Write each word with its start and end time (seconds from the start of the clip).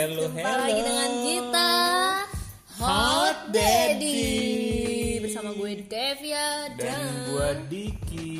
hello, 0.00 0.22
Jumpa 0.24 0.40
hello. 0.40 0.60
lagi 0.64 0.80
dengan 0.80 1.10
kita 1.20 1.70
Hot 2.80 3.38
Daddy. 3.52 4.24
Bersama 5.20 5.52
gue 5.52 5.72
Devia 5.84 6.72
Dan 6.72 6.88
dan, 6.88 7.12
gua 7.28 7.48
Diki. 7.68 8.32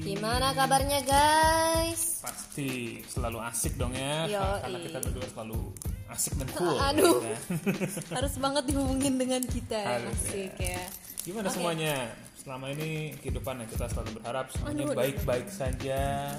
Gimana 0.00 0.56
kabarnya 0.56 1.04
guys? 1.04 2.24
Pasti 2.24 3.04
selalu 3.04 3.44
asik 3.44 3.76
dong 3.76 3.92
ya, 3.92 4.24
Yoi. 4.24 4.60
karena 4.64 4.78
kita 4.80 4.98
berdua 5.04 5.26
selalu 5.36 5.60
asik 6.08 6.32
dan 6.40 6.48
cool. 6.56 6.76
Aduh. 6.88 7.20
ya? 7.20 7.38
Harus 8.16 8.34
banget 8.40 8.64
dihubungin 8.72 9.14
dengan 9.20 9.44
kita 9.44 9.76
Harus, 9.76 10.16
Asik 10.24 10.56
ya 10.56 10.80
Gimana 11.28 11.52
Oke. 11.52 11.60
semuanya? 11.60 11.94
Selama 12.40 12.72
ini 12.72 13.12
kehidupan 13.20 13.60
ya 13.60 13.66
kita 13.68 13.84
selalu 13.92 14.24
berharap 14.24 14.48
semuanya 14.48 14.84
baik-baik 14.96 15.52
saja. 15.52 16.32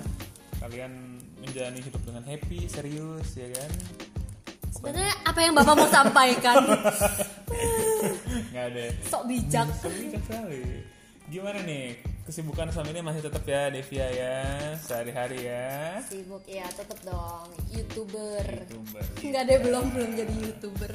Kalian 0.58 1.22
menjalani 1.38 1.80
hidup 1.86 2.02
dengan 2.02 2.24
happy, 2.26 2.66
serius 2.66 3.30
ya 3.38 3.48
kan? 3.54 3.72
Sebenarnya 4.84 5.16
apa 5.24 5.40
yang 5.40 5.56
bapak 5.56 5.76
mau 5.80 5.88
sampaikan? 5.88 6.60
Nggak 8.52 8.66
ada. 8.68 8.84
Sok 9.08 9.24
bijak 9.32 9.68
Bijak 9.80 10.22
sekali. 10.28 10.84
Gimana 11.32 11.64
nih? 11.64 11.96
Kesibukan 12.24 12.68
selama 12.68 12.92
ini 12.92 13.00
masih 13.02 13.22
tetap 13.24 13.44
ya 13.44 13.68
Devia 13.68 14.08
ya, 14.12 14.36
sehari-hari 14.76 15.48
ya. 15.48 16.00
Sibuk 16.04 16.44
ya 16.44 16.68
tetep 16.68 17.00
dong 17.04 17.48
Youtuber 17.72 18.44
Youtuber. 18.44 19.04
Enggak 19.20 19.44
deh 19.48 19.58
belum 19.60 19.86
belum 19.92 20.10
jadi 20.16 20.34
Youtuber 20.36 20.92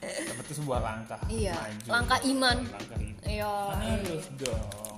Tapi 0.00 0.40
itu 0.40 0.52
sebuah 0.56 0.80
langkah 0.80 1.20
Iya, 1.28 1.52
maju. 1.56 1.88
langkah 1.88 2.20
iman. 2.24 2.56
Langkah 2.64 2.96
iman. 2.96 3.24
Iya 3.24 3.52
Harus 3.72 4.24
dong. 4.36 4.96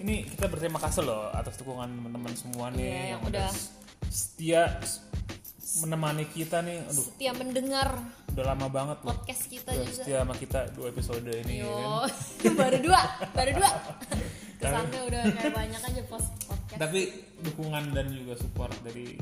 Ini 0.00 0.14
kita 0.28 0.44
berterima 0.48 0.80
kasih 0.80 1.04
loh 1.04 1.28
atas 1.32 1.56
dukungan 1.56 1.88
teman-teman 1.88 2.32
semua 2.32 2.66
nih 2.72 2.84
Iya, 2.84 3.04
yang 3.16 3.20
udah 3.24 3.48
setia 4.08 4.62
menemani 5.82 6.24
kita 6.30 6.62
nih. 6.62 6.86
Aduh, 6.86 7.04
Setia 7.10 7.32
mendengar 7.34 7.88
udah 8.34 8.44
lama 8.50 8.66
banget 8.66 8.98
loh. 9.02 9.14
podcast 9.14 9.42
kita 9.46 9.70
Udah 9.74 9.86
juga 9.86 10.02
setia 10.02 10.18
sama 10.22 10.34
kita 10.34 10.60
dua 10.74 10.86
episode 10.90 11.22
ini 11.22 11.62
ya 11.62 11.66
kan. 11.66 12.10
Yo, 12.44 12.52
baru 12.60 12.78
dua, 12.82 13.00
baru 13.34 13.50
dua. 13.58 13.70
Kesannya 14.58 15.00
udah 15.06 15.22
kayak 15.34 15.52
banyak 15.54 15.82
aja 15.82 16.02
post 16.08 16.28
podcast. 16.46 16.78
Tapi 16.80 17.00
dukungan 17.42 17.84
dan 17.94 18.06
juga 18.10 18.34
support 18.38 18.74
dari 18.82 19.14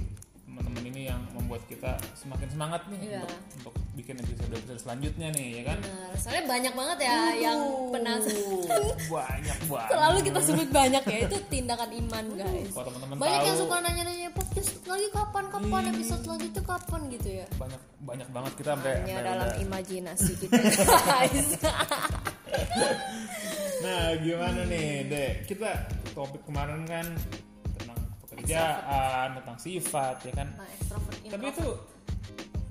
teman-teman 0.73 0.89
ini 0.89 1.03
yang 1.05 1.21
membuat 1.33 1.61
kita 1.69 1.93
semakin 2.17 2.49
semangat 2.49 2.81
nih 2.89 3.01
Iya. 3.05 3.21
untuk 3.21 3.37
untuk 3.61 3.75
bikin 3.93 4.17
episode-episode 4.17 4.81
selanjutnya 4.81 5.29
nih 5.31 5.49
ya 5.53 5.69
kan. 5.69 5.79
Bener. 5.79 6.13
Soalnya 6.17 6.45
banyak 6.49 6.73
banget 6.73 6.99
ya 7.03 7.17
yang 7.37 7.61
penasaran. 7.93 8.41
Uh, 8.65 8.93
banyak 9.07 9.59
banget. 9.71 9.91
Selalu 9.93 10.19
kita 10.23 10.41
sebut 10.41 10.69
banyak 10.71 11.03
ya 11.05 11.19
itu 11.23 11.37
tindakan 11.47 11.91
iman 11.93 12.25
guys. 12.35 12.71
Kalau 12.73 12.85
teman-teman 12.89 13.17
Banyak 13.21 13.37
tahu, 13.37 13.47
yang 13.47 13.57
suka 13.61 13.77
nanya-nanya 13.79 14.29
podcast 14.33 14.71
lagi 14.83 15.07
kapan 15.13 15.45
kapan 15.47 15.83
Ih. 15.83 15.93
episode 15.93 16.23
selanjutnya 16.25 16.63
kapan 16.65 17.01
gitu 17.11 17.29
ya. 17.35 17.47
banyak 17.53 17.81
banyak 18.03 18.29
banget 18.33 18.53
kita 18.57 18.69
sampai 18.73 18.93
Hanya 18.99 19.21
dalam 19.23 19.47
udah- 19.47 19.61
imajinasi 19.61 20.33
kita 20.41 20.57
guys. 21.13 21.49
Nah, 23.83 24.05
gimana 24.17 24.61
nih, 24.65 24.89
Dek? 25.05 25.33
Kita 25.45 25.69
topik 26.13 26.47
kemarin 26.47 26.87
kan 26.87 27.07
pekerjaan, 28.35 29.29
tentang 29.37 29.59
sifat, 29.59 30.17
ya 30.23 30.33
kan? 30.33 30.49
Nah, 30.53 30.69
extrovert 30.71 31.17
Tapi 31.23 31.45
itu 31.49 31.67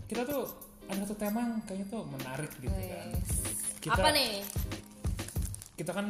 kita 0.05 0.21
tuh 0.23 0.41
ada 0.85 0.99
satu 1.01 1.15
tema 1.15 1.39
yang 1.39 1.53
kayaknya 1.63 1.87
tuh 1.87 2.01
menarik 2.05 2.51
gitu 2.57 2.73
kan. 2.73 3.07
Wes. 3.09 3.31
Kita, 3.79 3.95
Apa 3.95 4.09
nih? 4.11 4.31
Kita 5.73 5.91
kan 5.91 6.05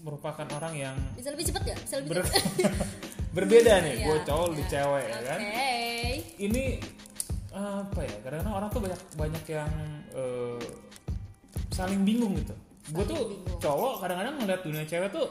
merupakan 0.00 0.46
orang 0.52 0.74
yang 0.74 0.96
Bisa 1.14 1.30
lebih 1.30 1.46
cepat 1.46 1.62
ya? 1.64 1.76
Bisa 1.76 1.94
lebih 1.98 2.10
ber- 2.16 2.32
berbeda 3.36 3.72
nih, 3.80 3.94
Iya, 3.94 4.06
gue 4.06 4.16
cowok 4.24 4.48
di 4.50 4.58
iya. 4.58 4.70
cewek 4.70 5.04
ya 5.04 5.14
Oke. 5.14 5.26
kan. 5.26 5.40
Ini 6.38 6.64
apa 7.52 8.00
ya? 8.02 8.16
Kadang-kadang 8.20 8.54
orang 8.54 8.68
tuh 8.68 8.80
banyak 8.80 9.00
banyak 9.14 9.44
yang 9.46 9.70
eh, 10.12 10.60
saling 11.70 12.00
bingung 12.02 12.32
gitu. 12.34 12.54
Gue 12.88 13.04
tuh 13.04 13.20
bingung. 13.28 13.60
cowok 13.60 13.94
kadang-kadang 14.00 14.34
ngeliat 14.38 14.60
dunia 14.62 14.84
cewek 14.84 15.08
tuh 15.10 15.26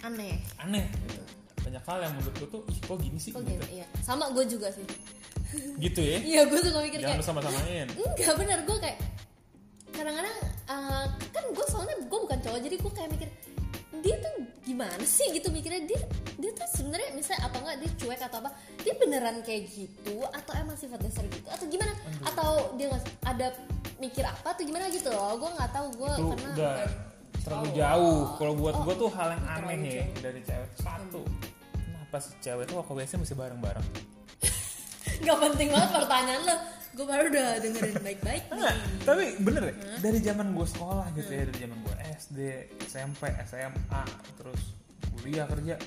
Aneh. 0.00 0.34
aneh 0.58 0.86
gitu. 1.06 1.21
Banyak 1.72 1.88
hal 1.88 1.98
yang 2.04 2.12
menurut 2.12 2.34
gue 2.36 2.48
tuh, 2.50 2.62
ih 2.68 2.78
kok 2.78 2.98
gini 3.00 3.16
sih 3.16 3.32
Kok 3.32 3.40
gitu. 3.42 3.56
gitu? 3.56 3.64
Iya. 3.72 3.86
Sama 4.04 4.28
gue 4.28 4.44
juga 4.44 4.68
sih. 4.68 4.84
Gitu 5.80 6.00
ya. 6.00 6.18
Iya, 6.20 6.40
gue 6.44 6.60
suka 6.60 6.78
mikir 6.78 7.00
Jangan 7.00 7.08
kayak 7.08 7.20
bersama-samain. 7.24 7.86
enggak 7.88 8.34
bener 8.36 8.58
gue 8.60 8.76
kayak 8.78 8.98
kadang-kadang 9.88 10.36
eh, 10.68 11.04
kan 11.32 11.44
gue 11.48 11.66
soalnya 11.66 11.96
gue 11.98 12.18
bukan 12.20 12.38
cowok 12.40 12.60
jadi 12.60 12.76
gue 12.76 12.92
kayak 12.92 13.10
mikir 13.10 13.28
dia 14.00 14.16
tuh 14.18 14.32
gimana 14.62 15.00
sih 15.00 15.28
gitu 15.30 15.48
mikirnya 15.48 15.84
dia 15.84 16.00
dia 16.36 16.50
tuh 16.52 16.68
sebenarnya 16.72 17.08
misalnya 17.12 17.40
atau 17.44 17.58
enggak 17.60 17.76
dia 17.80 17.90
cuek 17.96 18.20
atau 18.20 18.38
apa 18.40 18.50
dia 18.80 18.94
beneran 18.96 19.36
kayak 19.40 19.62
gitu 19.68 20.16
atau 20.26 20.52
emang 20.56 20.76
sifat 20.76 21.00
dasar 21.00 21.24
gitu 21.24 21.44
atau 21.46 21.64
gimana 21.68 21.92
atau 22.24 22.50
dia 22.74 22.88
nggak 22.88 23.04
ada 23.22 23.46
mikir 23.96 24.24
apa 24.24 24.48
atau 24.52 24.62
gimana 24.62 24.88
gitu 24.88 25.08
loh 25.08 25.36
gue 25.36 25.50
nggak 25.50 25.70
tahu 25.70 25.86
gue 25.94 26.12
karena 26.26 26.48
udah 26.52 26.74
terlalu 27.42 27.68
jauh. 27.74 28.20
Kalau 28.38 28.54
buat 28.54 28.74
Oh, 28.74 28.82
gue 28.86 28.94
tuh 28.96 29.10
hal 29.12 29.28
yang 29.34 29.44
aneh 29.50 29.76
jauh. 29.82 30.22
dari 30.22 30.40
cewek. 30.40 30.68
Satu, 30.78 31.20
sih 32.20 32.34
cewek 32.42 32.68
tuh 32.68 32.82
waktu 32.82 32.92
WC 32.98 33.12
mesti 33.20 33.34
bareng-bareng? 33.38 33.86
nggak 35.22 35.38
penting 35.38 35.68
banget 35.70 35.90
pertanyaan 35.94 36.42
lo 36.42 36.56
gue 36.92 37.06
baru 37.08 37.24
udah 37.32 37.46
dengerin 37.64 37.96
baik-baik 38.04 38.42
Enggak, 38.52 38.76
tapi 39.08 39.24
bener 39.40 39.62
ya, 39.72 39.74
dari 40.04 40.18
zaman 40.20 40.52
gue 40.52 40.66
sekolah 40.68 41.06
gitu 41.16 41.30
ya, 41.32 41.42
dari 41.48 41.58
zaman 41.64 41.78
gue 41.80 41.94
SD, 42.20 42.38
SMP, 42.84 43.22
SMA, 43.48 44.02
terus 44.36 44.60
kuliah 45.16 45.48
kerja, 45.48 45.80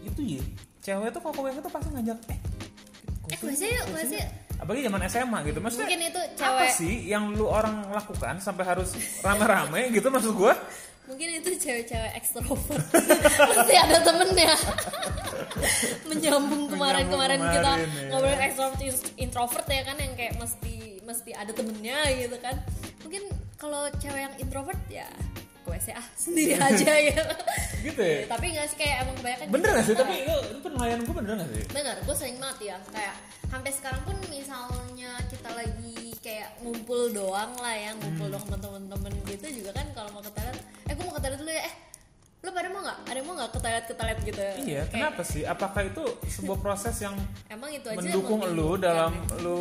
itu 0.00 0.20
ya, 0.24 0.42
cewek 0.80 1.12
tuh 1.12 1.20
kalau 1.20 1.44
WC 1.44 1.60
tuh 1.60 1.72
pasti 1.72 1.88
ngajak, 1.92 2.18
eh, 2.32 2.38
eh 3.36 3.36
yuk 3.36 3.52
sih 3.52 4.24
apalagi 4.56 4.80
zaman 4.88 5.00
SMA 5.12 5.38
gitu, 5.52 5.58
maksudnya 5.60 5.84
mungkin 5.88 6.02
itu 6.08 6.20
apa 6.20 6.36
cewek 6.40 6.70
sih 6.72 6.94
yang 7.08 7.24
lu 7.36 7.44
orang 7.44 7.92
lakukan 7.92 8.40
sampai 8.40 8.64
harus 8.64 8.96
rame-rame 9.20 9.92
gitu 9.92 10.08
maksud 10.08 10.32
gue? 10.36 10.54
Mungkin 11.10 11.42
itu 11.42 11.50
cewek-cewek 11.58 12.12
ekstrovert. 12.22 12.86
Pasti 13.50 13.74
ada 13.74 13.98
temennya. 13.98 14.54
Menyambung 16.08 16.68
kemarin-kemarin 16.68 17.40
kita 17.40 17.70
kemarin, 17.74 17.88
ya. 17.88 18.08
ngobrolin 18.08 18.40
ekstrovert 18.42 18.80
introvert 19.16 19.66
ya 19.66 19.82
kan 19.82 19.96
yang 19.96 20.14
kayak 20.14 20.34
mesti 20.36 20.74
mesti 21.00 21.30
ada 21.32 21.50
temennya 21.50 21.98
gitu 22.16 22.36
kan. 22.38 22.56
Mungkin 23.00 23.22
kalau 23.56 23.90
cewek 23.94 24.20
yang 24.20 24.34
introvert 24.36 24.80
ya 24.86 25.06
ke 25.60 25.68
WC 25.68 25.92
ah 25.92 26.06
sendiri 26.24 26.54
aja 26.54 26.92
gitu. 27.02 27.24
Gitu 27.82 28.00
ya? 28.00 28.18
Tapi 28.26 28.44
nggak 28.50 28.66
sih 28.66 28.76
kayak 28.76 28.96
emang 29.04 29.14
kebanyakan 29.16 29.46
Bener 29.50 29.68
gitu. 29.68 29.76
gak 29.76 29.84
sih? 29.84 29.96
Tapi 29.96 30.14
itu, 30.20 30.34
itu 30.48 30.58
penilaian 30.60 31.00
gue 31.00 31.14
bener 31.14 31.34
gak 31.36 31.50
sih? 31.50 31.64
Bener, 31.70 31.96
gue 32.00 32.14
sering 32.14 32.36
banget 32.36 32.58
ya 32.64 32.76
kayak 32.90 33.14
sampai 33.50 33.72
sekarang 33.72 34.02
pun 34.04 34.16
misalnya 34.30 35.10
kita 35.26 35.50
lagi 35.50 35.96
kayak 36.20 36.48
ngumpul 36.60 37.10
doang 37.10 37.50
lah 37.56 37.74
ya 37.74 37.90
ngumpul 37.96 38.28
Hmm. 38.28 38.36
doang 38.36 38.46
temen-temen 38.54 39.12
gitu 39.26 39.46
juga 39.58 39.70
kan 39.74 39.86
kalau 39.90 40.12
mau 40.12 40.20
ke 40.20 40.30
toilet 40.30 40.54
eh 40.84 40.92
gue 40.92 41.02
mau 41.02 41.16
ke 41.16 41.22
toilet 41.24 41.40
dulu 41.40 41.50
ya 41.50 41.64
eh 41.64 41.74
lo 42.40 42.48
pada 42.50 42.68
mau 42.68 42.80
nggak 42.80 42.98
ada 43.04 43.20
mau 43.20 43.34
nggak 43.34 43.50
ke 43.50 43.58
toilet 43.58 43.84
ke 43.84 43.94
toilet 43.94 44.18
gitu 44.22 44.40
Iya, 44.40 44.56
Kayak, 44.62 44.84
kenapa 44.88 45.22
sih? 45.22 45.42
Apakah 45.44 45.82
itu 45.84 46.02
sebuah 46.26 46.58
proses 46.58 46.96
yang 46.98 47.12
emang 47.46 47.68
itu 47.70 47.84
aja 47.84 47.96
mendukung 47.96 48.40
membingungkan 48.40 48.80
dalam 48.80 49.12
ya. 49.12 49.36
lu 49.38 49.60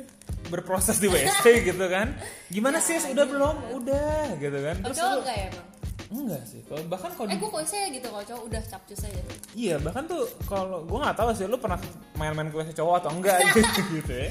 berproses 0.52 0.96
di 0.96 1.06
WC 1.06 1.44
gitu 1.64 1.84
kan? 1.86 2.12
Gimana 2.46 2.76
Ya, 2.76 2.84
sih? 2.84 2.96
Udah 3.08 3.24
belum? 3.24 3.56
Udah 3.74 4.24
gitu 4.36 4.58
kan? 4.58 4.76
Terus 4.82 4.96
lu 4.98 5.16
enggak 5.18 5.36
ya 5.38 5.46
emang 5.48 5.66
enggak 6.10 6.42
sih. 6.44 6.60
Kalau 6.66 6.82
bahkan 6.90 7.10
kalau 7.14 7.28
eh 7.30 7.38
gue 7.38 7.48
kok 7.48 7.62
saya 7.64 7.86
gitu 7.88 8.06
kalau 8.06 8.24
cowok 8.26 8.42
udah 8.44 8.62
capcus 8.66 9.00
aja 9.00 9.22
iya, 9.54 9.78
bahkan 9.78 10.04
tuh 10.04 10.22
kalau 10.42 10.82
gua 10.82 10.98
nggak 11.06 11.16
tahu 11.16 11.28
sih 11.32 11.46
lu 11.46 11.54
pernah 11.54 11.78
main-main 12.14 12.50
ke 12.50 12.56
WC 12.58 12.74
cowok 12.74 12.94
atau 12.98 13.10
enggak 13.14 13.38
gitu 13.96 14.10
ya. 14.10 14.26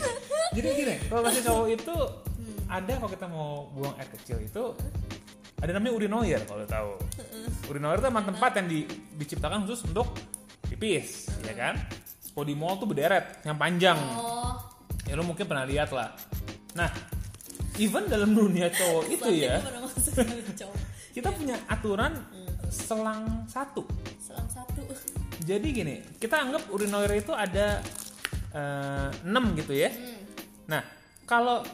Jadi 0.51 0.67
gini, 0.75 0.95
kalau 1.07 1.21
WC 1.23 1.39
cowok 1.41 1.67
itu 1.71 1.95
Hmm. 2.39 2.55
ada 2.71 2.93
kalau 2.95 3.11
kita 3.11 3.27
mau 3.27 3.67
buang 3.69 3.91
air 3.95 4.07
kecil 4.13 4.39
itu 4.39 4.63
ada 5.59 5.71
namanya 5.75 5.93
urinoir 5.95 6.41
kalau 6.47 6.63
tahu. 6.63 6.91
Urinoir 7.67 7.99
itu 7.99 8.07
emang 8.07 8.25
tempat 8.25 8.51
yang 8.63 8.67
di- 8.71 8.87
diciptakan 9.19 9.67
khusus 9.67 9.83
untuk 9.91 10.15
pipis, 10.71 11.27
ya 11.43 11.53
kan? 11.53 11.75
Kalau 12.31 12.45
di 12.47 12.55
mall 12.55 12.79
tuh 12.79 12.87
berderet, 12.87 13.43
yang 13.43 13.59
panjang. 13.59 13.99
oh 14.15 14.55
Ya 15.03 15.17
lu 15.17 15.25
mungkin 15.25 15.43
pernah 15.49 15.65
lihat 15.65 15.89
lah. 15.91 16.13
Nah, 16.77 16.87
even 17.81 18.07
dalam 18.07 18.31
dunia 18.31 18.69
cowok 18.71 19.03
itu 19.19 19.29
ya, 19.43 19.59
kita 21.15 21.29
punya 21.33 21.57
aturan 21.67 22.13
selang 22.69 23.43
satu. 23.49 23.83
selang 24.21 24.45
satu 24.45 24.85
Jadi 25.43 25.67
gini, 25.73 25.95
kita 26.21 26.45
anggap 26.45 26.69
urinoir 26.69 27.09
itu 27.17 27.33
ada 27.33 27.81
eh, 28.53 29.09
6 29.25 29.59
gitu 29.59 29.73
ya. 29.73 29.89
Hmm. 29.89 30.21
Nah, 30.69 30.81
kalau 31.25 31.65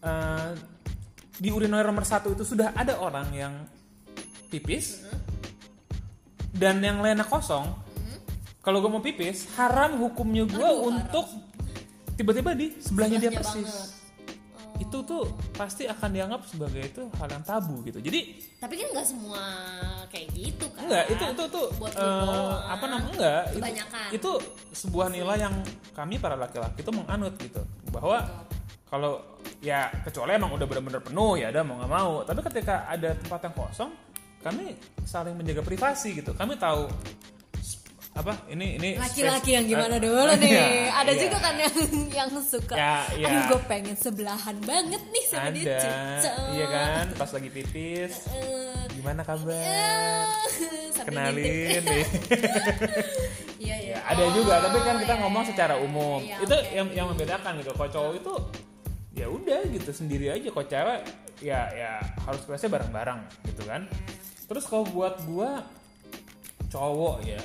eh, 0.00 0.50
di 1.36 1.48
urinoir 1.52 1.84
nomor 1.84 2.04
satu 2.08 2.32
itu 2.32 2.44
sudah 2.44 2.72
ada 2.72 2.96
orang 2.96 3.28
yang 3.32 3.54
pipis 4.48 5.04
dan 6.56 6.80
yang 6.80 7.04
lainnya 7.04 7.28
kosong, 7.28 7.68
kalau 8.64 8.80
gue 8.80 8.88
mau 8.90 9.04
pipis, 9.04 9.44
haram 9.60 10.00
hukumnya 10.00 10.48
gue 10.48 10.56
Aduh, 10.64 10.88
untuk 10.88 11.26
tiba-tiba 12.16 12.56
di 12.56 12.72
sebelahnya 12.80 13.20
dia 13.20 13.30
persis. 13.36 13.68
banget. 13.68 13.90
Itu 14.76 15.04
tuh 15.08 15.24
pasti 15.56 15.88
akan 15.88 16.08
dianggap 16.12 16.40
sebagai 16.48 16.84
itu 16.84 17.02
hal 17.16 17.28
yang 17.32 17.44
tabu 17.44 17.80
gitu. 17.84 18.00
Jadi 18.00 18.40
tapi 18.60 18.76
kan 18.76 18.88
nggak 18.92 19.08
semua 19.08 19.40
kayak 20.12 20.32
gitu 20.36 20.66
kan 20.72 20.84
enggak 20.84 21.04
itu 21.12 21.24
itu 21.32 21.44
tuh 21.48 21.66
buat 21.80 21.92
eh, 21.92 22.00
doang. 22.00 22.60
apa 22.72 22.84
namanya 22.88 23.12
enggak 23.12 23.42
itu, 23.52 23.56
Kebanyakan. 23.60 24.08
itu 24.16 24.30
sebuah 24.72 25.06
nilai 25.12 25.36
yang 25.40 25.54
kami 25.96 26.14
para 26.20 26.36
laki-laki 26.36 26.80
itu 26.84 26.92
menganut 26.92 27.34
gitu 27.40 27.62
bahwa 27.88 28.24
kalau 28.86 29.18
ya 29.58 29.90
kecuali 30.02 30.38
emang 30.38 30.54
udah 30.54 30.66
benar-benar 30.66 31.02
penuh 31.02 31.34
ya 31.34 31.50
udah 31.50 31.62
mau 31.66 31.74
nggak 31.82 31.92
mau. 31.92 32.12
Tapi 32.22 32.40
ketika 32.46 32.86
ada 32.86 33.10
tempat 33.18 33.40
yang 33.50 33.54
kosong 33.54 33.90
kami 34.40 34.78
saling 35.02 35.34
menjaga 35.34 35.62
privasi 35.62 36.14
gitu. 36.14 36.30
Kami 36.32 36.54
tahu 36.54 36.86
apa 38.16 38.32
ini 38.48 38.80
ini 38.80 38.90
laki-laki 38.96 39.52
yang 39.52 39.68
gimana 39.68 40.00
eh, 40.00 40.08
dulu 40.08 40.32
nih? 40.40 40.48
Iya, 40.48 40.66
ada 40.88 41.12
iya. 41.12 41.20
juga 41.20 41.36
kan 41.36 41.54
yang 41.60 41.74
yang 42.08 42.28
suka 42.40 42.72
Ya, 42.72 43.04
iya. 43.12 43.26
aduh 43.28 43.42
gue 43.52 43.60
pengen 43.68 43.92
sebelahan 43.92 44.56
banget 44.64 45.02
nih 45.12 45.24
sama 45.28 45.52
dia 45.52 45.64
ada. 45.68 45.76
cocok. 45.84 46.36
Iya 46.56 46.66
kan? 46.72 47.04
Pas 47.12 47.30
lagi 47.36 47.48
pipis. 47.52 48.12
Eh, 48.32 48.80
gimana 48.96 49.20
kabar? 49.20 49.52
Eh, 49.52 50.24
sampai 50.96 51.12
kenalin 51.12 51.82
nih. 51.84 52.04
Iya 53.56 53.76
iya. 53.82 53.96
Ya, 53.96 53.98
ada 54.12 54.24
juga 54.32 54.60
tapi 54.60 54.78
kan 54.80 54.94
Oh, 54.96 55.00
kita 55.00 55.14
iya, 55.16 55.22
ngomong 55.24 55.42
iya. 55.42 55.50
secara 55.52 55.74
umum. 55.80 56.20
Iya, 56.20 56.36
itu 56.44 56.54
oke. 56.54 56.72
yang 56.72 56.88
yang 56.92 57.06
membedakan 57.12 57.52
gitu. 57.60 57.72
Kalau 57.72 57.90
cowok 57.90 58.12
itu 58.16 58.32
ya 59.16 59.26
udah 59.26 59.64
gitu 59.66 59.90
sendiri 59.90 60.28
aja. 60.28 60.46
Kalau 60.46 60.66
cewek 60.66 61.00
ya 61.40 61.60
ya 61.72 61.90
harus 62.22 62.44
kelasnya 62.44 62.70
bareng-bareng 62.70 63.20
gitu 63.46 63.64
kan. 63.64 63.88
Terus 64.46 64.64
kalau 64.64 64.84
buat 64.86 65.18
gua 65.24 65.64
cowok 66.68 67.24
ya. 67.24 67.40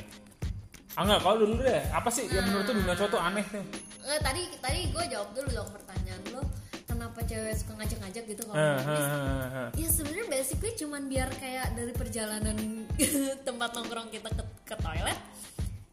Ah 0.93 1.01
enggak 1.01 1.21
kalau 1.21 1.37
dulu 1.39 1.55
deh. 1.57 1.83
Apa 1.89 2.11
sih 2.11 2.27
yang 2.27 2.45
menurut 2.45 2.65
tuh 2.65 2.75
dunia 2.75 2.93
cowok 2.93 3.11
tuh 3.11 3.21
aneh 3.21 3.45
tuh 3.47 3.63
Eh, 4.01 4.17
tadi 4.19 4.41
tadi 4.57 4.89
gue 4.89 5.03
jawab 5.07 5.29
dulu 5.31 5.49
dong 5.53 5.69
pertanyaan 5.71 6.21
lo 6.31 6.41
kenapa 6.83 7.21
cewek 7.21 7.53
suka 7.53 7.77
ngajak-ngajak 7.77 8.23
gitu 8.27 8.41
kalau 8.43 8.57
Eh, 8.57 8.77
nulis? 8.81 8.97
eh, 8.97 9.13
eh, 9.13 9.45
eh. 9.53 9.69
ya 9.77 9.87
sebenarnya 9.87 10.25
basically 10.27 10.71
cuman 10.75 11.01
biar 11.05 11.29
kayak 11.31 11.67
dari 11.71 11.93
perjalanan 11.93 12.57
tempat 13.47 13.69
nongkrong 13.71 14.09
kita 14.09 14.25
ke, 14.27 14.43
ke 14.65 14.75
toilet 14.75 15.19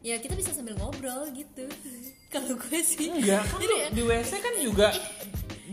ya 0.01 0.17
kita 0.17 0.35
bisa 0.35 0.51
sambil 0.51 0.73
ngobrol 0.75 1.29
gitu. 1.31 1.69
Kalau 2.33 2.57
gue 2.57 2.81
sih. 2.81 3.13
Enggak 3.13 3.45
kan 3.45 3.57
Jadi 3.57 3.67
lu 3.67 3.77
ya, 3.77 3.89
di 3.91 4.03
WC 4.03 4.33
kan 4.39 4.55
juga 4.59 4.89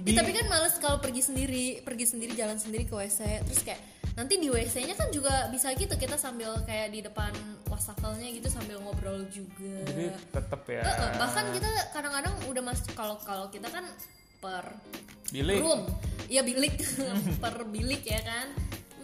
Ya, 0.05 0.21
tapi 0.21 0.37
kan 0.37 0.45
males 0.45 0.77
kalau 0.77 1.01
pergi 1.01 1.25
sendiri 1.25 1.81
pergi 1.81 2.05
sendiri 2.05 2.37
jalan 2.37 2.61
sendiri 2.61 2.85
ke 2.85 2.93
WC 2.93 3.41
terus 3.41 3.65
kayak 3.65 3.81
nanti 4.15 4.37
di 4.37 4.47
WC-nya 4.47 4.95
kan 4.95 5.09
juga 5.11 5.49
bisa 5.51 5.73
gitu 5.75 5.91
kita 5.97 6.15
sambil 6.15 6.55
kayak 6.63 6.93
di 6.93 7.03
depan 7.03 7.33
wastafelnya 7.67 8.31
gitu 8.31 8.47
sambil 8.47 8.79
ngobrol 8.79 9.27
juga. 9.27 9.81
Jadi 9.89 10.13
tetep 10.31 10.61
ya. 10.71 10.81
Eh, 10.87 10.93
eh, 10.93 11.11
bahkan 11.19 11.45
kita 11.51 11.67
kadang-kadang 11.91 12.33
udah 12.47 12.63
masuk 12.63 12.93
kalau 12.95 13.19
kalau 13.25 13.51
kita 13.51 13.67
kan 13.67 13.83
per 14.39 14.77
bilik. 15.33 15.59
room. 15.59 15.89
Ya 16.31 16.45
bilik. 16.45 16.79
Per 17.43 17.55
bilik 17.67 18.05
ya 18.07 18.21
kan. 18.23 18.53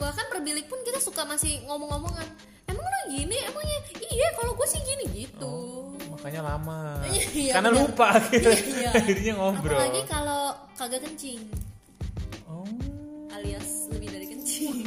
Bahkan 0.01 0.25
per 0.33 0.41
bilik 0.41 0.65
pun 0.65 0.81
kita 0.81 0.97
suka 0.97 1.21
masih 1.29 1.61
ngomong-ngomongan. 1.69 2.25
Emang 2.65 2.81
lo 2.81 2.99
gini? 3.13 3.37
Emangnya? 3.37 3.77
Iya 4.01 4.33
kalau 4.33 4.57
gue 4.57 4.65
sih 4.65 4.81
gini 4.81 5.05
gitu 5.13 5.90
makanya 6.21 6.41
lama. 6.53 7.01
Iya, 7.33 7.57
karena 7.57 7.69
bener. 7.73 7.81
lupa. 7.81 8.05
Akhirnya, 8.13 8.53
Iya. 8.77 8.89
akhirnya 8.93 9.33
ngobrol. 9.41 9.73
Apalagi 9.73 10.01
kalau 10.05 10.43
kagak 10.77 11.01
kencing. 11.01 11.41
Oh. 12.45 12.69
Alias 13.33 13.89
lebih 13.89 14.07
dari 14.13 14.25
kencing. 14.29 14.85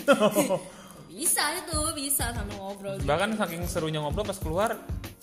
Bisa 1.14 1.46
itu 1.54 1.78
bisa 1.94 2.34
sama 2.34 2.50
ngobrol 2.58 2.98
gitu. 2.98 3.06
bahkan 3.06 3.38
saking 3.38 3.62
serunya 3.70 4.02
ngobrol 4.02 4.26
pas 4.26 4.34
keluar 4.34 4.74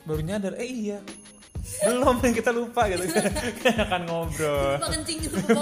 baru 0.07 0.23
nyadar 0.23 0.55
eh 0.55 0.63
iya. 0.67 0.99
Belum 1.83 2.15
kita 2.23 2.47
lupa 2.55 2.87
gitu. 2.87 3.11
Kan 3.59 3.75
akan 3.75 4.01
ngobrol. 4.07 4.79
Lupa 4.79 4.87
kencing 4.87 5.19
lupa 5.27 5.61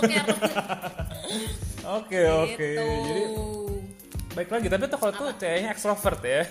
oke 1.98 2.22
oke. 2.46 2.56
Gitu. 2.58 2.86
jadi 2.86 3.24
baik 4.38 4.50
lagi. 4.54 4.68
Tapi 4.70 4.84
tuh 4.86 4.98
kalau 5.02 5.14
tuh 5.18 5.28
ceweknya 5.38 5.70
ekstrovert 5.74 6.22
ya 6.22 6.46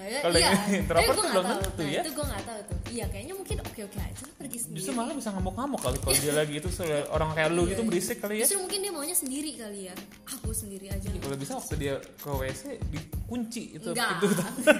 Kayak- 0.00 0.22
Kalau 0.22 0.36
iya, 0.36 0.48
yang 0.48 0.60
introvert 0.74 1.12
tuh 1.12 1.24
belum 1.24 1.44
tentu 1.44 1.80
Nah, 1.80 1.90
ya. 1.90 2.00
Itu 2.00 2.10
gue 2.10 2.26
nggak 2.26 2.42
tahu 2.42 2.60
tuh. 2.64 2.78
Iya, 2.90 3.04
kayaknya 3.06 3.34
mungkin 3.36 3.56
oke-oke 3.60 3.98
aja 4.00 4.22
lah 4.24 4.34
pergi 4.34 4.58
sendiri. 4.58 4.76
justru 4.80 4.92
malah 4.92 5.14
bisa 5.14 5.28
ngamuk-ngamuk 5.30 5.80
kali 5.80 5.98
kalau 6.00 6.16
dia 6.16 6.34
lagi 6.34 6.54
itu 6.56 6.68
orang 7.08 7.30
kayak 7.32 7.48
lu 7.50 7.62
gitu 7.66 7.82
berisik 7.84 8.18
kali 8.18 8.34
ya 8.40 8.44
Justru 8.44 8.58
mungkin 8.60 8.78
dia 8.80 8.90
maunya 8.90 9.14
sendiri 9.14 9.50
kali 9.54 9.80
ya. 9.86 9.94
Aku 10.26 10.50
sendiri 10.50 10.86
aja. 10.88 11.06
kalau 11.12 11.36
bisa 11.36 11.52
waktu 11.54 11.74
dia 11.76 11.94
ke 12.00 12.30
WC 12.30 12.62
dikunci 12.88 13.62
itu 13.76 13.88
Enggak. 13.90 14.08
pintu 14.16 14.26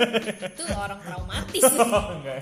itu 0.51 0.65
orang 0.73 1.01
traumatis. 1.01 1.63
oh, 1.77 2.05
enggak 2.17 2.39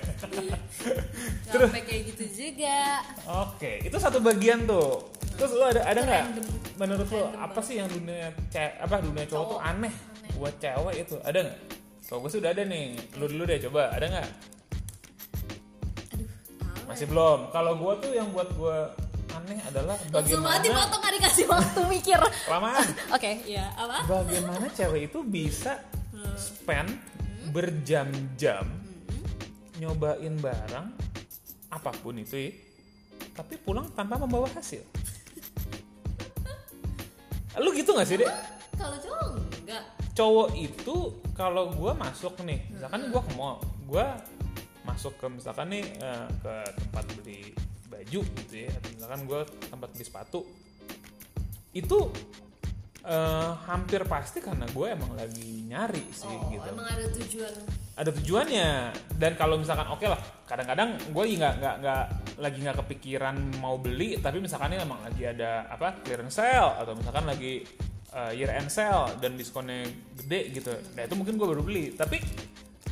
Sampai 1.44 1.82
kayak 1.82 2.02
gitu 2.14 2.24
juga. 2.30 2.78
Oke, 3.26 3.82
itu 3.82 3.96
satu 3.96 4.18
bagian 4.20 4.64
tuh. 4.64 5.08
Terus 5.34 5.52
lu 5.54 5.64
ada 5.64 5.82
ada 5.82 6.00
Itu 6.00 6.06
nggak? 6.06 6.24
Menurut 6.78 7.06
lu 7.08 7.22
apa 7.32 7.60
sih 7.60 7.78
yang 7.78 7.88
dunia 7.88 8.30
apa 8.78 8.94
dunia 8.98 9.24
cowok 9.26 9.44
tuh 9.48 9.58
Cowok. 9.58 9.70
aneh 9.70 9.94
buat 10.34 10.54
cewek 10.56 10.94
itu? 11.02 11.16
Ada 11.22 11.38
nggak? 11.44 11.58
Kalau 12.08 12.24
gue 12.24 12.32
sudah 12.32 12.56
ada 12.56 12.64
nih. 12.64 12.96
Lu 13.20 13.28
dulu 13.28 13.44
deh 13.44 13.60
coba. 13.68 13.92
Ada 13.92 14.06
nggak? 14.08 14.28
Masih 16.88 17.04
belum. 17.04 17.52
Kalau 17.52 17.76
gue 17.76 17.92
tuh 18.00 18.12
yang 18.16 18.32
buat 18.32 18.48
gue 18.56 18.78
aneh 19.28 19.60
adalah 19.68 19.96
Langsung 20.08 20.40
bagaimana 20.40 20.56
mati 20.56 20.68
potong 20.72 21.00
gak 21.04 21.14
dikasih 21.20 21.44
waktu 21.44 21.80
mikir. 21.84 22.16
Oke, 22.24 22.32
kelamaan. 22.48 22.86
iya 23.44 23.68
apa? 23.76 24.08
Bagaimana 24.08 24.66
cewek 24.72 25.12
itu 25.12 25.20
bisa 25.20 25.84
spend 26.34 26.96
berjam-jam 27.52 28.64
nyobain 29.78 30.34
barang 30.42 30.86
apa 31.68 31.90
pun 32.00 32.16
itu 32.18 32.34
ya, 32.34 32.50
tapi 33.36 33.60
pulang 33.60 33.86
tanpa 33.92 34.16
membawa 34.16 34.48
hasil. 34.56 34.82
Lu 37.62 37.70
gitu 37.76 37.92
gak 37.94 38.08
sih 38.08 38.16
dek? 38.16 38.32
Kalau 38.74 38.96
cowok 38.96 39.28
enggak. 39.62 39.84
Cowok 40.18 40.48
itu 40.58 40.96
kalau 41.38 41.70
gue 41.70 41.92
masuk 41.94 42.34
nih 42.42 42.66
misalkan 42.74 43.06
gue 43.06 43.20
ke 43.22 43.32
mall 43.38 43.62
gue 43.86 44.02
masuk 44.82 45.14
ke 45.14 45.26
misalkan 45.30 45.70
nih 45.70 45.86
eh, 46.02 46.26
ke 46.42 46.54
tempat 46.74 47.04
beli 47.14 47.54
baju 47.86 48.20
gitu 48.26 48.54
ya 48.58 48.70
atau 48.74 48.90
misalkan 48.98 49.20
gue 49.24 49.40
tempat 49.70 49.88
beli 49.94 50.02
sepatu 50.02 50.40
itu 51.70 51.98
eh, 53.06 53.52
hampir 53.70 54.02
pasti 54.10 54.42
karena 54.42 54.66
gue 54.66 54.86
emang 54.90 55.14
lagi 55.14 55.62
nyari 55.70 56.02
sih 56.10 56.26
Oh, 56.26 56.50
gitu. 56.50 56.66
emang 56.66 56.88
ada 56.88 57.06
tujuan. 57.14 57.54
ada 57.98 58.10
tujuannya. 58.14 58.70
Dan 59.18 59.34
kalau 59.34 59.58
misalkan 59.58 59.86
oke 59.90 60.06
lah 60.06 60.18
kadang-kadang 60.46 60.98
gue 61.10 61.24
nggak 61.34 61.54
nggak 61.62 61.74
nggak 61.82 62.04
lagi 62.38 62.58
nggak 62.62 62.78
kepikiran 62.86 63.36
mau 63.58 63.74
beli 63.78 64.18
tapi 64.18 64.38
misalkan 64.38 64.74
ini 64.74 64.82
emang 64.82 65.02
lagi 65.02 65.26
ada 65.26 65.66
apa 65.66 65.98
clearance 66.02 66.38
sale 66.38 66.78
atau 66.78 66.94
misalkan 66.94 67.26
lagi 67.26 67.66
uh, 68.12 68.32
year 68.32 68.48
end 68.48 68.68
sale 68.68 69.12
dan 69.18 69.34
diskonnya 69.34 69.88
gede 70.24 70.40
gitu. 70.54 70.72
Nah 70.96 71.02
itu 71.04 71.14
mungkin 71.16 71.34
gue 71.36 71.46
baru 71.48 71.62
beli. 71.64 71.92
Tapi 71.92 72.18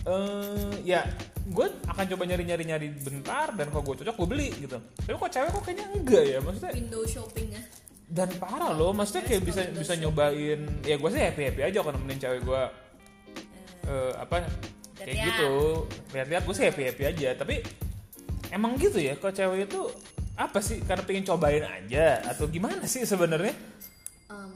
eh 0.06 0.72
ya 0.86 1.02
gue 1.46 1.66
akan 1.86 2.04
coba 2.14 2.22
nyari-nyari 2.26 2.64
nyari 2.67 2.88
bentar 2.94 3.50
dan 3.55 3.70
kalau 3.70 3.82
gue 3.86 4.02
cocok 4.02 4.14
gue 4.14 4.29
beli 4.29 4.48
gitu. 4.55 4.79
Tapi 4.79 5.14
kok 5.14 5.31
cewek 5.31 5.50
kok 5.50 5.62
kayaknya 5.62 5.86
enggak 5.94 6.24
ya 6.26 6.38
maksudnya? 6.43 6.72
Window 6.74 7.02
shopping 7.06 7.48
ya. 7.55 7.62
dan 8.06 8.31
parah 8.38 8.70
loh 8.70 8.94
maksudnya 8.94 9.26
kayak 9.26 9.43
bisa 9.43 9.67
bisa 9.74 9.98
nyobain 9.98 10.62
ya 10.86 10.94
gue 10.94 11.10
sih 11.10 11.19
happy 11.19 11.43
happy 11.50 11.62
aja 11.67 11.82
kalau 11.82 11.98
nemenin 11.98 12.22
cewek 12.22 12.38
gue 12.46 12.62
eh, 13.82 14.12
apa 14.14 14.46
kayak 14.94 15.10
Lihat-lihat. 15.10 15.26
gitu. 15.26 15.52
Lihat-lihat 16.14 16.43
gue 16.46 16.55
sih 16.55 16.64
happy 16.70 16.82
happy 16.86 17.02
aja. 17.02 17.29
Tapi 17.34 17.55
emang 18.55 18.79
gitu 18.79 19.02
ya 19.02 19.19
kalau 19.19 19.34
cewek 19.34 19.67
itu 19.67 19.81
apa 20.38 20.58
sih? 20.62 20.79
Karena 20.86 21.02
pengen 21.02 21.26
cobain 21.26 21.67
aja 21.67 22.22
atau 22.22 22.46
gimana 22.46 22.86
sih 22.86 23.02
sebenarnya? 23.02 23.58
Kalau 24.31 24.46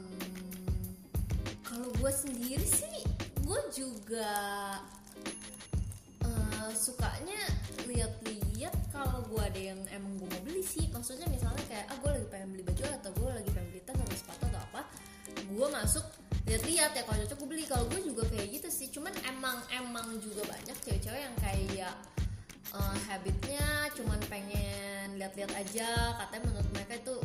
gue 2.01 2.09
sendiri 2.09 2.65
sih 2.65 3.05
gue 3.45 3.61
juga 3.69 4.33
eh, 6.25 6.69
sukanya 6.73 7.37
lihat-lihat 7.85 8.73
kalau 8.89 9.21
gue 9.29 9.37
ada 9.37 9.61
yang 9.61 9.79
emang 9.93 10.17
gue 10.17 10.25
mau 10.25 10.41
beli 10.41 10.65
sih. 10.65 10.89
Maksudnya 10.89 11.29
misalnya 11.29 11.61
kayak 11.69 11.93
ah 11.93 11.97
gue 12.01 12.09
lagi 12.09 12.27
pengen 12.33 12.49
beli 12.57 12.63
baju 12.65 12.83
atau 12.89 13.11
gue 13.13 13.29
lagi 13.29 13.49
pengen 13.53 13.69
beli 13.69 13.83
tas 13.85 13.97
atau 14.01 14.17
sepatu 14.17 14.43
atau 14.49 14.61
apa 14.71 14.81
gue 15.51 15.67
masuk 15.67 16.05
lihat-lihat 16.49 16.91
ya 16.97 17.03
kalau 17.05 17.17
cocok 17.21 17.37
gue 17.37 17.49
beli. 17.53 17.63
Kalau 17.69 17.85
gue 17.85 18.01
juga 18.01 18.23
kayak 18.33 18.47
gitu 18.49 18.69
sih 18.73 18.87
cuman 18.89 19.13
emang 19.29 19.57
emang 19.69 20.07
juga 20.23 20.41
banyak 20.49 20.77
cewek-cewek 20.81 21.21
yang 21.21 21.35
kayak 21.37 21.93
eh, 22.71 22.97
habitnya 23.11 23.67
cuman 23.93 24.19
pengen 24.25 25.21
lihat-lihat 25.21 25.53
aja. 25.53 26.17
Katanya 26.17 26.49
menurut 26.49 26.69
mereka 26.73 26.93
itu 26.97 27.15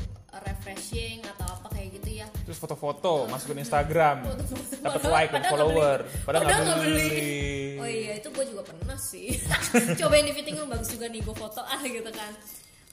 refreshing 0.45 1.25
atau 1.25 1.47
apa 1.49 1.69
kayak 1.73 1.89
gitu 2.03 2.25
ya 2.25 2.27
terus 2.45 2.59
foto-foto 2.61 3.31
masukin 3.31 3.63
Instagram 3.63 4.27
dapat 4.85 5.03
like 5.09 5.31
dan 5.33 5.43
follower 5.49 5.99
padahal 6.23 6.43
nggak 6.45 6.79
beli. 6.83 7.09
beli. 7.09 7.57
Oh 7.87 7.89
iya 7.89 8.13
itu 8.19 8.29
gue 8.33 8.45
juga 8.51 8.63
pernah 8.67 8.99
sih. 8.99 9.39
Cobain 10.01 10.25
di 10.27 10.33
fitting 10.35 10.57
room 10.59 10.71
bagus 10.73 10.91
juga 10.91 11.07
nih 11.07 11.21
gue 11.23 11.37
foto 11.37 11.63
ah 11.63 11.83
gitu 11.85 12.11
kan. 12.11 12.33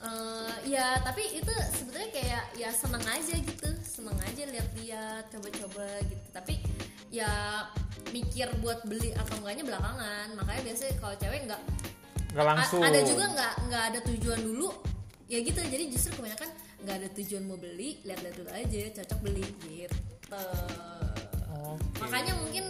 Eh, 0.03 0.53
ya 0.75 0.99
tapi 0.99 1.23
itu 1.31 1.53
sebetulnya 1.71 2.09
kayak 2.11 2.43
ya 2.59 2.69
seneng 2.75 3.03
aja 3.07 3.35
gitu, 3.39 3.69
seneng 3.87 4.17
aja 4.19 4.43
lihat-lihat, 4.51 5.23
coba-coba 5.31 5.87
gitu. 6.11 6.27
Tapi 6.35 6.53
ya 7.13 7.63
mikir 8.11 8.51
buat 8.59 8.83
beli 8.83 9.15
atau 9.15 9.33
enggaknya 9.39 9.63
belakangan. 9.63 10.27
Makanya 10.35 10.61
biasanya 10.67 10.93
kalau 10.99 11.15
cewek 11.17 11.41
nggak 11.47 11.61
nggak 12.33 12.45
langsung 12.49 12.81
ada 12.81 12.99
juga 13.05 13.25
nggak 13.31 13.53
nggak 13.69 13.83
ada 13.93 13.99
tujuan 14.11 14.41
dulu. 14.43 14.69
Ya 15.31 15.39
gitu. 15.39 15.61
Jadi 15.63 15.83
justru 15.89 16.11
kebanyakan 16.19 16.51
nggak 16.83 16.95
ada 16.99 17.07
tujuan 17.15 17.43
mau 17.47 17.55
beli, 17.55 18.03
lihat-lihat 18.03 18.35
dulu 18.35 18.51
aja, 18.51 18.81
cocok 18.99 19.19
beli 19.23 19.45
gitu 19.63 20.43
Oke. 21.53 21.97
makanya 22.03 22.33
mungkin 22.35 22.65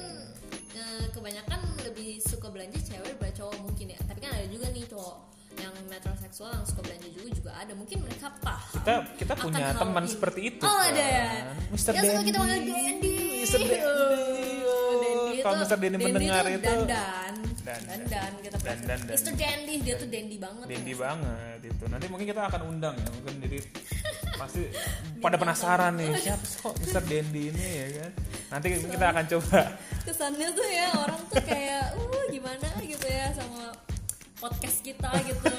eh, 0.74 1.06
kebanyakan 1.10 1.60
lebih 1.84 2.22
suka 2.22 2.48
belanja 2.48 2.78
cewek 2.80 3.16
daripada 3.16 3.34
cowok 3.36 3.58
mungkin 3.62 3.86
ya 3.90 4.00
tapi 4.06 4.20
kan 4.22 4.32
ada 4.32 4.48
juga 4.48 4.68
nih 4.70 4.86
cowok 4.86 5.16
yang 5.54 5.74
metroseksual 5.86 6.50
yang 6.50 6.66
suka 6.66 6.82
belanja 6.82 7.08
juga 7.10 7.30
juga 7.30 7.52
ada 7.54 7.74
mungkin 7.74 7.98
mereka 8.02 8.28
paham 8.42 8.74
kita 8.74 8.94
kita 9.18 9.34
punya 9.38 9.68
teman 9.72 10.04
seperti 10.06 10.42
itu 10.50 10.64
oh 10.66 10.70
kan. 10.70 10.90
ada 10.94 11.04
ya 11.04 11.26
Mr. 11.72 11.92
yang 11.94 12.04
suka 12.06 12.22
kita 12.24 12.38
panggil 12.38 12.62
Dandy 12.64 13.16
Mr. 13.44 13.60
Dandy. 13.60 13.78
Oh, 14.64 15.30
Kalau 15.44 15.56
Mr. 15.60 15.78
Dandy 15.78 15.98
mendengar 16.00 16.44
itu- 16.48 16.64
dandan 16.64 17.34
Dan- 17.64 17.80
dandan 17.88 18.34
kita 18.44 18.58
dan- 18.60 18.84
dan- 18.84 19.00
dan- 19.02 19.16
Mr. 19.16 19.32
Dandy 19.34 19.76
dia 19.80 19.96
tuh 19.96 20.08
dandy 20.08 20.36
banget 20.36 20.66
Dendi 20.68 20.94
ya. 20.94 21.00
banget 21.00 21.60
itu. 21.64 21.84
Nanti 21.88 22.06
mungkin 22.12 22.28
kita 22.28 22.42
akan 22.44 22.62
undang 22.68 22.96
ya. 22.96 23.10
Mungkin 23.10 23.34
jadi 23.40 23.58
pasti 24.40 24.62
pada 25.18 25.36
penasaran 25.40 25.96
nih 25.96 26.12
siapa 26.20 26.44
sih 26.44 26.58
kok 26.60 26.74
Mr. 26.78 27.04
Dendi 27.04 27.44
ini 27.50 27.66
ya 27.74 27.88
kan. 27.98 28.12
Nanti 28.52 28.68
kita 28.84 29.06
akan 29.10 29.26
coba. 29.32 29.60
kesannya 30.04 30.48
tuh 30.52 30.68
ya 30.68 30.88
orang 30.94 31.22
tuh 31.26 31.40
kayak 31.42 31.86
uh 31.96 32.24
gimana 32.28 32.68
gitu 32.84 33.08
ya 33.08 33.32
sama 33.32 33.72
podcast 34.44 34.84
kita 34.84 35.08
gitu. 35.24 35.56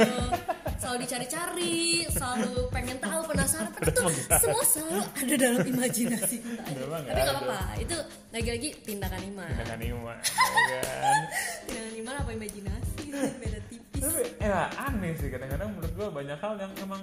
Selalu 0.77 0.97
dicari-cari 1.09 2.05
selalu 2.13 2.69
pengen 2.69 3.01
tahu 3.01 3.25
penasaran. 3.25 3.73
Tuh 3.81 4.13
semua 4.37 4.65
selalu 4.69 5.01
ada 5.09 5.35
dalam 5.41 5.61
imajinasi 5.65 6.37
kita. 6.45 6.63
Tapi 6.69 7.21
nggak 7.25 7.37
apa-apa 7.41 7.81
itu 7.81 7.97
lagi-lagi 8.29 8.69
tindakan 8.85 9.23
iman. 9.33 9.49
Dengan 9.57 9.81
Ima, 9.81 10.15
ya 10.77 10.81
kan. 10.85 11.23
tindakan 11.65 11.95
iman 12.05 12.15
apa 12.21 12.31
imajinasi? 12.37 13.03
Beda 13.41 13.61
tipis. 13.73 14.03
Tapi 14.05 14.23
ya 14.45 14.69
aneh 14.77 15.13
sih 15.17 15.29
kadang-kadang 15.33 15.69
menurut 15.73 15.93
gua 15.97 16.09
banyak 16.13 16.39
hal 16.45 16.55
yang 16.61 16.73
emang 16.85 17.01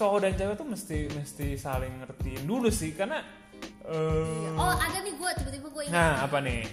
cowok 0.00 0.18
dan 0.24 0.32
cewek 0.40 0.54
tuh 0.56 0.66
mesti 0.66 0.98
mesti 1.12 1.46
saling 1.60 1.92
ngertiin 2.00 2.42
dulu 2.48 2.66
sih 2.72 2.96
karena 2.96 3.20
eh, 3.86 4.58
oh 4.58 4.74
ada 4.74 4.98
nih 5.04 5.14
gue 5.14 5.30
tiba-tiba 5.38 5.68
gue 5.70 5.82
ingat. 5.86 5.94
Nah 5.94 6.10
apa 6.24 6.40
nih 6.42 6.66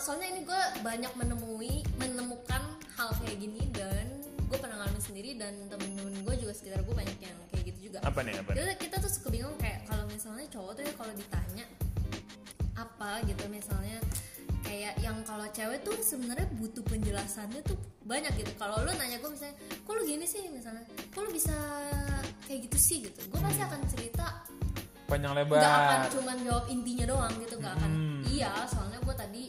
soalnya 0.00 0.28
ini 0.32 0.40
gue 0.48 0.62
banyak 0.80 1.12
menemui 1.14 1.84
menemukan 2.00 2.62
hal 2.96 3.08
kayak 3.20 3.36
gini 3.36 3.68
dan 3.76 4.08
gue 4.50 4.58
pernah 4.58 4.82
ngalamin 4.82 5.02
sendiri 5.04 5.36
dan 5.38 5.54
temen-temen 5.70 6.24
gue 6.26 6.34
juga 6.40 6.52
sekitar 6.56 6.82
gue 6.82 6.94
banyak 6.96 7.18
yang 7.22 7.36
kayak 7.52 7.64
gitu 7.70 7.92
juga 7.92 7.98
apa 8.02 8.24
nih 8.24 8.40
apa 8.40 8.50
nih 8.50 8.56
Jadi 8.58 8.72
kita 8.80 8.96
tuh 8.98 9.10
suka 9.12 9.28
bingung 9.30 9.54
kayak 9.60 9.86
kalau 9.86 10.04
misalnya 10.10 10.46
cowok 10.50 10.72
tuh 10.74 10.82
ya 10.88 10.92
kalau 10.96 11.12
ditanya 11.14 11.64
apa 12.74 13.10
gitu 13.28 13.44
misalnya 13.52 13.98
kayak 14.64 14.94
yang 15.04 15.20
kalau 15.28 15.46
cewek 15.52 15.84
tuh 15.84 15.94
sebenarnya 16.00 16.48
butuh 16.56 16.84
penjelasannya 16.86 17.60
tuh 17.64 17.76
banyak 18.04 18.30
gitu. 18.38 18.52
Kalau 18.60 18.80
lu 18.84 18.92
nanya 18.92 19.18
gue 19.18 19.30
misalnya, 19.32 19.56
kok 19.56 19.92
lu 19.96 20.02
gini 20.04 20.26
sih 20.28 20.46
misalnya, 20.52 20.84
kok 21.10 21.20
lu 21.26 21.30
bisa 21.32 21.54
kayak 22.44 22.68
gitu 22.68 22.78
sih 22.78 22.98
gitu. 23.08 23.18
Gue 23.32 23.40
pasti 23.40 23.62
akan 23.66 23.80
cerita 23.88 24.26
panjang 25.10 25.34
nggak 25.34 25.58
akan 25.58 25.98
lebar 26.06 26.10
cuman 26.14 26.36
jawab 26.46 26.64
intinya 26.70 27.04
doang 27.10 27.34
gitu 27.42 27.54
nggak 27.58 27.74
akan 27.82 27.90
Hmm. 27.90 28.22
iya 28.30 28.52
soalnya 28.70 28.98
gue 29.02 29.14
tadi 29.18 29.42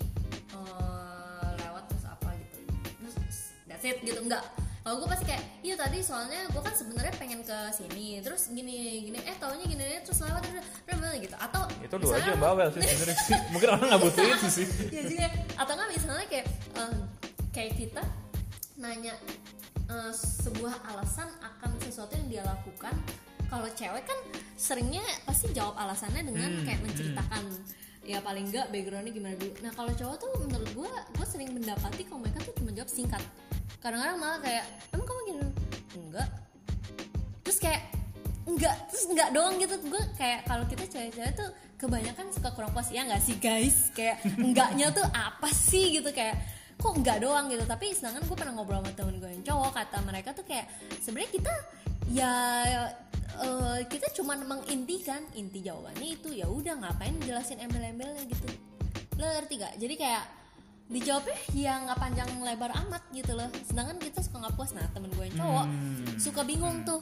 that's 3.82 3.98
it 3.98 3.98
gitu 4.06 4.22
nggak. 4.22 4.46
Kalau 4.82 4.98
gue 4.98 5.10
pasti 5.14 5.26
kayak 5.30 5.44
iya 5.62 5.78
tadi 5.78 6.02
soalnya 6.02 6.42
gue 6.50 6.62
kan 6.62 6.74
sebenarnya 6.74 7.14
pengen 7.18 7.46
ke 7.46 7.58
sini 7.70 8.18
terus 8.22 8.50
gini 8.50 9.06
gini 9.06 9.18
eh 9.22 9.38
taunya 9.38 9.66
gini, 9.66 9.78
gini 9.78 10.02
terus 10.02 10.22
lewat 10.26 10.42
terus 10.42 10.66
terus 10.86 11.18
gitu. 11.22 11.36
Atau 11.38 11.62
itu 11.82 11.96
dua 11.98 12.18
aja 12.18 12.34
bawel 12.38 12.70
sih 12.74 12.82
sebenarnya. 12.82 13.18
Mungkin 13.54 13.68
orang 13.74 13.86
nggak 13.90 14.02
butuh 14.02 14.24
itu 14.26 14.48
sih. 14.50 14.68
Ya 14.98 15.02
juga. 15.06 15.28
Atau 15.58 15.74
nggak 15.78 15.90
misalnya 15.94 16.26
kayak 16.30 16.48
eh, 16.78 16.98
kayak 17.54 17.72
kita 17.78 18.04
nanya 18.78 19.14
eh, 19.90 20.14
sebuah 20.14 20.76
alasan 20.94 21.30
akan 21.42 21.72
sesuatu 21.82 22.14
yang 22.18 22.28
dia 22.30 22.44
lakukan. 22.46 22.94
Kalau 23.50 23.68
cewek 23.78 24.06
kan 24.06 24.20
seringnya 24.58 25.04
pasti 25.26 25.50
jawab 25.54 25.78
alasannya 25.78 26.26
dengan 26.26 26.50
Hmm, 26.58 26.66
kayak 26.66 26.82
menceritakan. 26.82 27.44
Ya 28.02 28.18
paling 28.18 28.50
enggak 28.50 28.74
backgroundnya 28.74 29.14
gimana 29.14 29.38
dulu. 29.38 29.54
Nah 29.62 29.70
kalau 29.78 29.94
cowok 29.94 30.18
tuh 30.18 30.32
menurut 30.42 30.70
gue 30.74 30.90
gue 30.90 31.26
sering 31.30 31.54
mendapati 31.54 32.02
kalau 32.10 32.26
mereka 32.26 32.42
tuh 32.50 32.58
cuma 32.58 32.74
jawab 32.74 32.90
singkat 32.90 33.22
kadang-kadang 33.82 34.18
malah 34.22 34.40
kayak 34.40 34.64
emang 34.94 35.06
kamu 35.10 35.22
gini? 35.26 35.48
Enggak. 35.98 36.30
Terus 37.42 37.58
kayak 37.58 37.82
enggak. 38.46 38.76
Terus 38.94 39.04
enggak 39.10 39.30
doang 39.34 39.54
gitu. 39.58 39.76
Gue 39.90 40.04
kayak 40.16 40.40
kalau 40.46 40.66
kita 40.70 40.84
cewek-cewek 40.86 41.34
tuh 41.34 41.50
kebanyakan 41.82 42.30
suka 42.30 42.50
kurang 42.54 42.72
puas 42.78 42.94
ya 42.94 43.02
nggak 43.10 43.24
sih 43.26 43.36
guys? 43.42 43.90
Kayak 43.98 44.22
enggaknya 44.38 44.94
tuh 44.94 45.06
apa 45.10 45.50
sih? 45.50 45.98
Gitu 45.98 46.10
kayak 46.14 46.38
kok 46.78 46.94
enggak 46.94 47.18
doang? 47.26 47.50
Gitu. 47.50 47.66
Tapi 47.66 47.86
sedangkan 47.98 48.22
gue 48.30 48.38
pernah 48.38 48.54
ngobrol 48.54 48.86
sama 48.86 48.94
temen 48.94 49.18
gue 49.18 49.30
yang 49.34 49.44
cowok 49.44 49.72
kata 49.74 49.98
mereka 50.06 50.30
tuh 50.38 50.46
kayak 50.46 50.70
sebenarnya 51.02 51.32
kita 51.34 51.54
ya 52.14 52.34
eh, 53.42 53.80
kita 53.90 54.14
cuma 54.14 54.38
mengintikan 54.38 55.26
inti 55.34 55.66
jawabannya 55.66 56.22
itu 56.22 56.30
ya 56.38 56.46
udah 56.46 56.78
ngapain 56.86 57.18
jelasin 57.26 57.58
embel-embelnya? 57.58 58.30
Gitu. 58.30 58.46
Lo 59.18 59.26
ngerti 59.26 59.54
gak 59.58 59.74
jadi 59.82 59.96
kayak 59.98 60.24
dijawabnya 60.92 61.36
ya 61.52 61.74
nggak 61.82 61.98
panjang 61.98 62.30
lebar 62.38 62.72
amat 62.86 63.04
gitu 63.10 63.32
loh. 63.32 63.48
Sedangkan 63.64 63.98
kita 63.98 64.20
suka 64.20 64.44
nggak 64.44 64.56
puas. 64.56 64.72
Nah 64.72 64.86
temen 64.92 65.10
gue 65.10 65.26
yang 65.26 65.38
cowok 65.38 65.66
Hmm. 65.66 66.20
suka 66.20 66.42
bingung 66.44 66.84
tuh. 66.84 67.00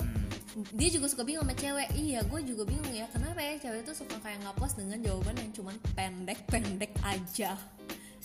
Dia 0.72 0.90
juga 0.90 1.08
suka 1.08 1.24
bingung 1.24 1.42
sama 1.42 1.54
cewek. 1.54 1.90
Iya 1.94 2.20
gue 2.22 2.40
juga 2.44 2.64
bingung 2.64 2.90
ya. 2.90 3.10
Kenapa 3.10 3.40
ya 3.40 3.58
cewek 3.58 3.82
tuh 3.84 3.96
suka 3.96 4.16
kayak 4.20 4.40
nggak 4.40 4.56
puas 4.56 4.74
dengan 4.74 4.98
jawaban 5.00 5.36
yang 5.36 5.52
cuman 5.52 5.76
pendek-pendek 5.94 6.94
aja? 7.02 7.58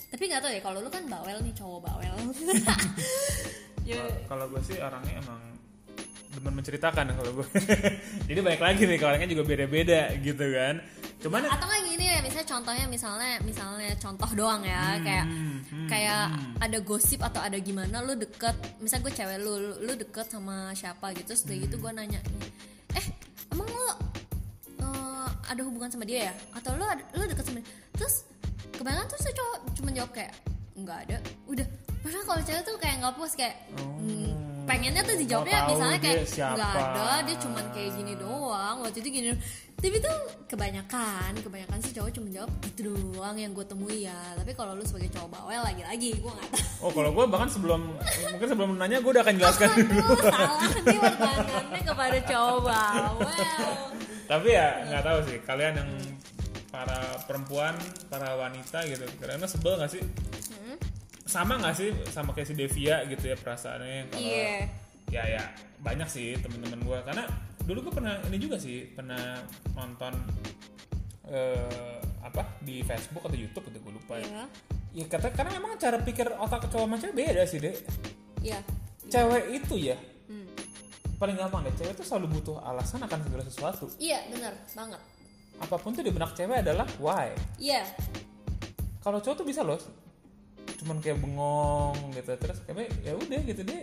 Tapi 0.05 0.23
nggak 0.25 0.41
tahu 0.41 0.51
ya 0.51 0.61
kalau 0.61 0.79
lu 0.79 0.89
kan 0.89 1.03
bawel 1.05 1.37
nih 1.41 1.53
cowok 1.53 1.79
bawel. 1.83 2.15
Ya 3.85 4.01
kalau 4.25 4.49
gue 4.49 4.57
sih 4.65 4.81
orangnya 4.81 5.21
emang 5.21 5.37
demen 6.35 6.53
menceritakan 6.59 7.15
kalau 7.15 7.31
gue 7.41 7.47
jadi 8.29 8.39
banyak 8.43 8.61
lagi 8.61 8.81
nih 8.83 8.97
kalau 8.99 9.11
orangnya 9.15 9.29
juga 9.31 9.43
beda-beda 9.47 10.01
gitu 10.19 10.45
kan. 10.51 10.75
Cuman 11.23 11.41
atau 11.47 11.65
nggak 11.65 11.81
gini 11.87 12.05
ya 12.05 12.19
misalnya 12.21 12.47
contohnya 12.51 12.85
misalnya 12.91 13.33
misalnya 13.41 13.91
contoh 13.97 14.29
doang 14.35 14.61
ya 14.67 14.99
kayak 15.01 15.25
Hmm, 15.25 15.63
hmm, 15.71 15.87
kayak 15.89 16.25
ada 16.61 16.77
gosip 16.83 17.19
atau 17.23 17.41
ada 17.41 17.57
gimana 17.57 18.03
lu 18.05 18.13
deket 18.13 18.53
misal 18.83 19.01
gue 19.01 19.09
cewek 19.09 19.41
lu 19.41 19.57
lu, 19.57 19.73
lu 19.81 19.93
deket 19.97 20.29
sama 20.29 20.69
siapa 20.77 21.09
gitu 21.17 21.33
terus 21.33 21.47
udah 21.47 21.57
gitu 21.65 21.75
gue 21.81 21.91
nanya 21.95 22.19
eh 22.93 23.05
emang 23.49 23.65
lu 23.65 23.87
eh, 24.83 25.27
ada 25.49 25.61
hubungan 25.65 25.89
sama 25.89 26.05
dia 26.05 26.29
ya? 26.29 26.33
Atau 26.53 26.75
lu 26.77 26.85
ada, 26.85 27.01
lu 27.15 27.23
deket 27.25 27.45
sama 27.47 27.59
dia? 27.63 27.69
Terus 27.97 28.15
kebanyakan 28.75 29.05
tuh 29.09 29.19
cowok 29.33 29.57
cuma 29.79 29.89
jawab 29.95 30.11
kayak 30.13 30.33
nggak 30.75 30.97
ada. 31.09 31.17
Udah 31.49 31.67
padahal 32.05 32.23
kalau 32.29 32.41
cewek 32.45 32.63
tuh 32.67 32.75
kayak 32.77 32.95
nggak 33.01 33.13
puas 33.17 33.33
kayak 33.33 33.55
hmm, 33.73 34.33
pengennya 34.65 35.01
tuh 35.05 35.15
dijawabnya 35.15 35.57
tahu 35.61 35.69
misalnya 35.71 35.99
kayak 36.01 36.19
nggak 36.25 36.73
ada 36.75 37.09
dia 37.23 37.37
cuman 37.37 37.65
kayak 37.71 37.91
gini 37.95 38.13
doang. 38.17 38.75
Waktu 38.81 38.97
itu 39.05 39.09
gini 39.09 39.29
tapi 39.75 39.99
tuh 40.01 40.17
kebanyakan 40.49 41.35
kebanyakan 41.43 41.77
sih 41.83 41.91
cowok 41.93 42.09
cuma 42.15 42.27
jawab 42.31 42.49
gitu 42.63 42.95
doang 42.95 43.37
yang 43.37 43.51
gue 43.53 43.65
temui 43.67 44.09
ya. 44.09 44.17
Tapi 44.33 44.51
kalau 44.57 44.73
lu 44.73 44.81
sebagai 44.81 45.13
cowok 45.13 45.29
bawel 45.29 45.61
lagi-lagi 45.61 46.17
gue 46.17 46.31
nggak 46.31 46.49
tahu. 46.49 46.63
Oh 46.81 46.91
kalau 46.95 47.09
gue 47.13 47.25
bahkan 47.29 47.49
sebelum 47.51 47.81
mungkin 48.33 48.47
sebelum 48.49 48.69
nanya 48.81 48.97
gue 49.03 49.11
udah 49.13 49.23
akan 49.23 49.35
jelaskan. 49.37 49.69
Dulu 49.77 50.01
Aduh, 50.01 50.17
salah 50.25 50.73
nih 50.81 50.99
pertanyaannya 50.99 51.81
kepada 51.85 52.17
cowok 52.25 52.59
bawel. 52.65 53.69
Tapi 54.25 54.47
ya 54.49 54.67
nggak 54.89 55.03
tahu 55.05 55.19
sih. 55.29 55.37
Kalian 55.45 55.73
yang 55.77 55.91
para 56.73 56.99
perempuan 57.23 57.75
para 58.11 58.35
wanita 58.35 58.83
gitu 58.89 59.05
karena 59.21 59.47
sebel 59.47 59.79
nggak 59.79 59.91
sih? 59.95 60.03
Sama 61.35 61.59
nggak 61.59 61.75
sih 61.75 61.89
sama 62.07 62.31
kayak 62.31 62.47
si 62.47 62.55
Devia 62.55 63.03
gitu 63.05 63.27
ya 63.27 63.35
perasaannya 63.35 64.07
kalau 64.07 64.23
Iya. 64.23 64.55
ya 65.11 65.23
ya 65.27 65.43
banyak 65.79 66.07
sih 66.07 66.39
temen-temen 66.39 66.79
gue 66.79 66.99
karena 67.03 67.27
dulu 67.61 67.89
gue 67.89 67.93
pernah 67.93 68.15
ini 68.25 68.37
juga 68.39 68.55
sih 68.55 68.87
pernah 68.87 69.43
nonton 69.75 70.15
eh, 71.27 71.99
apa 72.21 72.41
di 72.61 72.81
Facebook 72.81 73.21
atau 73.21 73.35
YouTube 73.35 73.65
gitu 73.69 73.79
gue 73.81 73.93
lupa 73.93 74.15
ya. 74.15 74.25
Iya. 74.25 74.43
Ya 74.95 75.05
kata 75.05 75.27
karena 75.29 75.51
emang 75.59 75.75
cara 75.75 75.99
pikir 75.99 76.31
otak 76.39 76.71
cowok 76.71 76.87
sama 76.87 76.95
cewek 76.95 77.15
beda 77.17 77.43
sih 77.43 77.59
deh. 77.59 77.75
Iya. 78.41 78.59
Cewek 79.05 79.43
itu 79.53 79.75
ya 79.91 79.97
Hmm. 80.25 80.49
paling 81.21 81.37
gampang 81.37 81.61
deh 81.61 81.73
cewek 81.75 81.93
itu 81.93 82.01
selalu 82.01 82.33
butuh 82.33 82.57
alasan 82.63 83.03
akan 83.03 83.19
segala 83.21 83.43
sesuatu. 83.43 83.85
Iya 83.99 84.25
benar 84.31 84.53
banget. 84.71 85.01
Apa 85.57 85.75
pun 85.77 85.91
tuh 85.91 86.01
di 86.01 86.09
benak 86.09 86.33
cewek 86.33 86.63
adalah 86.63 86.87
why. 86.97 87.29
Iya. 87.57 87.83
Kalau 88.99 89.19
cowok 89.19 89.37
tuh 89.37 89.45
bisa 89.45 89.61
loh 89.61 89.77
cuman 90.85 91.01
kayak 91.01 91.17
bengong 91.17 91.97
gitu. 92.13 92.31
Terus 92.31 92.57
kayak 92.63 92.93
ya 93.01 93.13
udah 93.13 93.39
gitu 93.41 93.61
deh. 93.61 93.81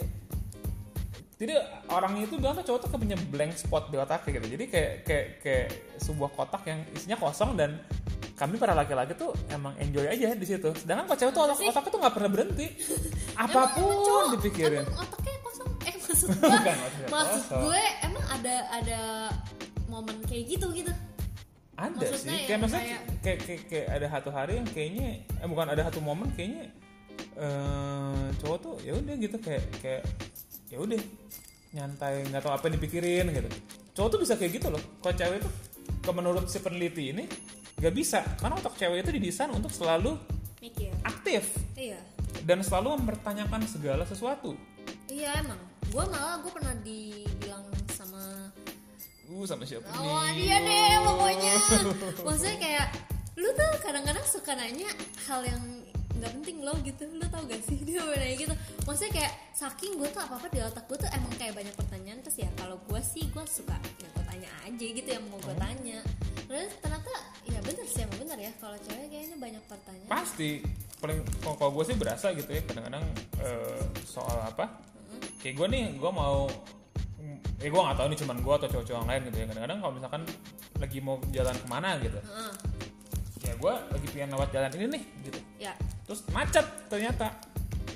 Jadi 1.35 1.59
orang 1.91 2.15
itu 2.17 2.39
bilang 2.39 2.55
tuh 2.55 2.65
cowok 2.65 2.81
tuh 2.81 2.89
kayak 2.89 3.03
punya 3.03 3.17
blank 3.29 3.53
spot 3.57 3.91
di 3.91 3.99
otaknya 3.99 4.39
gitu. 4.39 4.47
Jadi 4.49 4.65
kayak 4.69 4.93
kayak 5.03 5.27
kayak 5.43 5.67
sebuah 5.99 6.31
kotak 6.31 6.63
yang 6.65 6.79
isinya 6.93 7.19
kosong 7.19 7.59
dan 7.59 7.83
kami 8.33 8.55
para 8.57 8.71
laki-laki 8.73 9.13
tuh 9.13 9.35
emang 9.49 9.75
enjoy 9.77 10.07
aja 10.07 10.33
di 10.33 10.47
situ. 10.47 10.71
Sedangkan 10.73 11.05
kalau 11.05 11.19
cewek 11.19 11.33
tuh 11.33 11.43
otak 11.45 11.59
otaknya 11.61 11.91
tuh 11.91 12.01
nggak 12.01 12.15
pernah 12.15 12.31
berhenti. 12.31 12.67
Apa 13.43 13.61
pun 13.73 13.83
Emang 13.83 13.99
cowok- 14.01 14.31
dipikirin. 14.33 14.85
Emang 14.85 14.99
otaknya 15.01 15.39
kosong. 15.43 15.69
Eh 15.83 15.95
maksud 15.97 16.29
gue, 16.31 16.47
Bukan, 16.47 16.77
maksud 17.11 17.43
kosong. 17.43 17.61
gue 17.61 17.83
emang 18.01 18.25
ada 18.31 18.55
ada 18.73 19.01
momen 19.89 20.17
kayak 20.25 20.45
gitu 20.49 20.67
gitu. 20.73 20.93
ada 21.73 21.91
Maksudnya 21.91 22.15
sih. 22.15 22.31
yang 22.31 22.47
kayak 22.47 22.61
maksudnya 22.61 22.85
kayak- 22.85 23.05
kayak, 23.19 23.39
kayak, 23.43 23.63
kayak 23.67 23.87
ada 23.91 24.07
satu 24.09 24.31
hari 24.31 24.53
yang 24.55 24.69
kayaknya 24.69 25.09
eh 25.27 25.49
bukan 25.51 25.67
ada 25.67 25.83
satu 25.83 25.99
momen 25.99 26.31
kayaknya 26.31 26.71
eh 27.37 28.25
cowok 28.43 28.59
tuh 28.61 28.75
ya 28.85 28.93
udah 28.97 29.15
gitu 29.17 29.37
kayak 29.41 29.65
kayak 29.81 30.03
ya 30.69 30.77
udah 30.81 31.01
nyantai 31.73 32.29
nggak 32.29 32.43
tahu 32.45 32.53
apa 32.53 32.65
yang 32.69 32.75
dipikirin 32.77 33.27
gitu. 33.33 33.49
Cowok 33.97 34.09
tuh 34.17 34.21
bisa 34.21 34.35
kayak 34.37 34.53
gitu 34.61 34.69
loh. 34.69 34.83
Kalau 35.01 35.15
cewek 35.17 35.39
tuh 35.45 35.53
ke 36.03 36.11
menurut 36.13 36.45
si 36.49 36.59
peneliti 36.61 37.13
ini 37.17 37.25
nggak 37.81 37.95
bisa. 37.97 38.21
Karena 38.37 38.61
otak 38.61 38.77
cewek 38.77 39.05
itu 39.05 39.11
didesain 39.17 39.53
untuk 39.53 39.73
selalu 39.73 40.17
Mikir. 40.61 40.93
aktif. 41.05 41.57
Iya. 41.77 41.99
dan 42.43 42.59
selalu 42.65 42.99
mempertanyakan 42.99 43.63
segala 43.69 44.03
sesuatu. 44.09 44.57
Iya 45.07 45.45
emang. 45.45 45.61
Gue 45.93 46.05
malah 46.09 46.41
gue 46.41 46.53
pernah 46.53 46.75
dibilang 46.81 47.65
sama 47.93 48.49
uh 49.33 49.45
sama 49.49 49.65
siapa 49.65 49.87
oh 49.97 50.25
nih? 50.33 50.41
dia 50.41 50.57
deh 50.61 50.93
pokoknya. 51.05 51.55
Maksudnya 52.27 52.57
kayak 52.59 52.87
lu 53.37 53.49
tuh 53.53 53.71
kadang-kadang 53.81 54.25
suka 54.27 54.53
nanya 54.57 54.91
hal 55.29 55.41
yang 55.45 55.63
nggak 56.23 56.39
penting 56.39 56.57
lo 56.63 56.75
gitu. 56.87 57.03
Lu 57.19 57.27
tau 57.27 57.43
gak 57.51 57.63
sih? 57.67 57.83
Dia 57.87 57.99
nanya 58.07 58.37
gitu. 58.39 58.55
Maksudnya 58.87 59.11
kayak 59.11 59.33
saking 59.51 59.99
gue 59.99 60.07
tuh 60.15 60.23
apa 60.23 60.39
apa 60.39 60.47
di 60.55 60.63
otak 60.63 60.87
gue 60.87 60.99
tuh 61.03 61.11
emang 61.11 61.35
kayak 61.35 61.55
banyak 61.59 61.75
pertanyaan. 61.75 62.19
Terus 62.23 62.47
ya 62.47 62.49
kalau 62.55 62.79
gue 62.87 63.01
sih 63.03 63.27
gue 63.27 63.45
suka 63.51 63.75
ya 63.99 64.07
gue 64.07 64.25
tanya 64.31 64.51
aja 64.63 64.87
gitu 64.87 65.09
yang 65.11 65.25
mau 65.27 65.43
gue 65.43 65.57
tanya. 65.59 65.99
Terus 66.47 66.71
ternyata 66.79 67.13
ya 67.51 67.59
bener 67.67 67.87
sih 67.91 68.01
emang 68.07 68.19
bener 68.23 68.39
ya. 68.39 68.53
Kalau 68.63 68.79
cewek 68.79 69.07
kayaknya 69.11 69.37
banyak 69.43 69.63
pertanyaan. 69.67 70.11
Pasti. 70.11 70.51
Paling 71.03 71.19
kalau 71.43 71.73
gue 71.75 71.85
sih 71.91 71.97
berasa 71.99 72.31
gitu 72.31 72.47
ya 72.47 72.63
kadang-kadang 72.63 73.03
eh, 73.43 73.83
soal 74.07 74.39
apa? 74.47 74.79
Kayak 75.43 75.55
gue 75.59 75.67
nih 75.75 75.85
gue 75.99 76.11
mau 76.15 76.47
eh 77.63 77.71
gue 77.71 77.79
nggak 77.79 77.99
tahu 77.99 78.07
nih 78.11 78.19
cuman 78.23 78.37
gue 78.43 78.55
atau 78.59 78.69
cowok-cowok 78.71 78.99
yang 79.03 79.11
lain 79.11 79.23
gitu 79.27 79.37
ya. 79.43 79.47
Kadang-kadang 79.51 79.79
kalau 79.83 79.93
misalkan 79.99 80.23
lagi 80.79 80.99
mau 81.03 81.17
jalan 81.35 81.57
ke 81.59 81.67
mana 81.67 81.99
gitu. 81.99 82.19
Heeh. 82.23 82.55
ya 83.43 83.59
gue 83.59 83.75
lagi 83.75 84.07
pengen 84.15 84.39
lewat 84.39 84.49
jalan 84.55 84.71
ini 84.79 84.87
nih 84.95 85.03
gitu. 85.27 85.39
Ya 85.59 85.75
terus 86.13 86.29
macet 86.29 86.67
ternyata. 86.93 87.33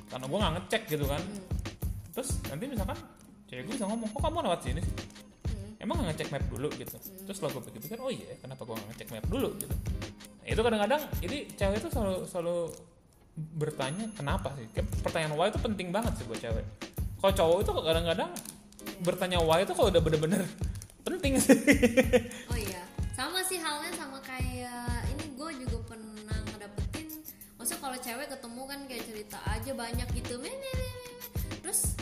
Karena 0.09 0.25
gue 0.25 0.39
nggak 0.41 0.55
ngecek 0.57 0.83
gitu 0.89 1.05
kan. 1.05 1.21
Hmm. 1.21 1.45
terus 2.17 2.33
nanti 2.49 2.65
misalkan 2.65 2.97
cewek 3.45 3.69
gue 3.69 3.75
bisa 3.77 3.85
ngomong 3.85 4.09
kok 4.09 4.25
kamu 4.25 4.39
lewat 4.49 4.61
sini 4.65 4.81
sih? 4.81 4.95
Hmm. 5.53 5.85
emang 5.85 6.01
nggak 6.01 6.17
ngecek 6.17 6.29
map 6.33 6.45
dulu? 6.49 6.69
Gitu. 6.73 6.97
Terus 6.97 7.39
lo 7.45 7.49
gue 7.53 7.63
pikir-pikir 7.69 7.99
oh 8.01 8.09
iya 8.09 8.41
kenapa 8.41 8.65
gue 8.65 8.73
nggak 8.73 8.89
ngecek 8.97 9.09
map 9.13 9.27
dulu? 9.29 9.49
Gitu. 9.61 9.75
Nah, 10.41 10.49
itu 10.49 10.61
kadang-kadang 10.65 11.03
jadi 11.21 11.39
cewek 11.61 11.77
itu 11.77 11.89
selalu 11.93 12.17
selalu 12.25 12.57
bertanya 13.37 14.09
kenapa 14.17 14.49
sih? 14.57 14.65
Kayak 14.73 14.89
pertanyaan 15.05 15.37
why 15.37 15.53
itu 15.53 15.61
penting 15.61 15.89
banget 15.93 16.13
sih 16.17 16.25
buat 16.25 16.41
cewek. 16.41 16.65
Kalau 17.21 17.33
cowok 17.37 17.59
itu 17.61 17.71
kadang-kadang 17.85 18.31
bertanya 19.05 19.39
why 19.45 19.61
itu 19.61 19.77
kalau 19.77 19.93
udah 19.93 20.01
bener-bener 20.01 20.41
penting 21.07 21.37
sih. 21.37 21.53
Oh 22.49 22.57
iya, 22.57 22.81
sama 23.13 23.45
sih 23.45 23.61
halnya 23.61 23.93
sama 23.93 24.17
kayak 24.25 24.96
cewek 28.07 28.31
ketemu 28.31 28.63
kan 28.71 28.81
kayak 28.87 29.03
cerita 29.03 29.39
aja 29.51 29.71
banyak 29.75 30.09
gitu, 30.15 30.39
me, 30.39 30.47
me, 30.47 30.71
me, 30.79 30.89
me. 30.95 31.11
terus 31.59 31.99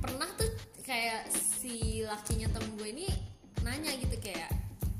pernah 0.00 0.24
tuh 0.40 0.48
kayak 0.80 1.28
si 1.28 2.00
lakinya 2.00 2.48
temen 2.56 2.72
gue 2.80 2.88
ini 2.88 3.06
nanya 3.60 3.92
gitu 4.00 4.16
kayak, 4.16 4.48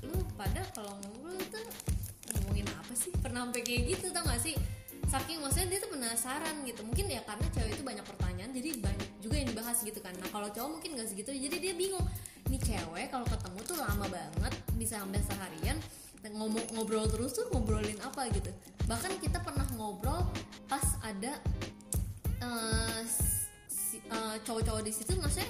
lu 0.05 0.21
pada 0.37 0.61
kalau 0.77 0.93
ngobrol 1.01 1.41
tuh 1.49 1.65
ngomongin 2.37 2.69
apa 2.69 2.93
sih? 2.93 3.09
Pernah 3.17 3.49
sampai 3.49 3.65
kayak 3.65 3.97
gitu 3.97 4.13
tau 4.13 4.29
gak 4.29 4.43
sih? 4.45 4.53
Saking 5.07 5.41
maksudnya 5.41 5.79
dia 5.79 5.81
tuh 5.87 5.95
penasaran 5.95 6.67
gitu 6.67 6.83
Mungkin 6.83 7.07
ya 7.07 7.23
karena 7.23 7.47
cewek 7.55 7.79
itu 7.79 7.87
banyak 7.87 8.03
pertanyaan 8.03 8.51
Jadi 8.51 8.83
banyak 8.83 9.09
juga 9.23 9.39
yang 9.39 9.49
dibahas 9.55 9.79
gitu 9.87 10.03
kan 10.03 10.11
Nah 10.19 10.27
kalau 10.35 10.51
cowok 10.51 10.67
mungkin 10.67 10.99
gak 10.99 11.07
segitu 11.15 11.31
Jadi 11.31 11.63
dia 11.63 11.79
bingung 11.79 12.03
Nih 12.51 12.59
cewek 12.59 13.15
kalau 13.15 13.23
ketemu 13.23 13.59
tuh 13.63 13.79
lama 13.79 14.03
banget 14.11 14.55
Bisa 14.75 14.99
sampai 14.99 15.23
seharian 15.23 15.79
ngomong 16.27 16.67
ngobrol 16.75 17.07
terus 17.07 17.39
tuh 17.39 17.47
ngobrolin 17.55 17.99
apa 18.03 18.27
gitu 18.35 18.51
Bahkan 18.87 19.19
kita 19.19 19.39
pernah 19.39 19.67
ngobrol 19.75 20.23
Pas 20.67 20.83
ada 21.01 21.39
eh, 22.39 23.03
si- 23.67 24.03
eh, 24.03 24.37
Cowok-cowok 24.43 24.83
di 24.83 24.93
situ 24.93 25.15
maksudnya 25.17 25.49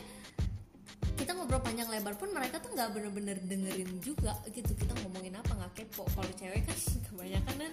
kita 1.17 1.33
ngobrol 1.33 1.65
panjang 1.65 1.89
lebar 1.89 2.13
pun 2.15 2.29
mereka 2.29 2.61
tuh 2.61 2.77
nggak 2.77 2.93
bener-bener 2.93 3.41
dengerin 3.41 3.89
juga 4.05 4.37
gitu. 4.53 4.77
Kita 4.77 4.93
ngomongin 5.01 5.33
apa 5.33 5.49
nggak 5.49 5.73
kepo. 5.73 6.05
Kalau 6.13 6.29
cewek 6.37 6.61
kan 6.63 6.77
kebanyakan 7.09 7.55
kan 7.57 7.73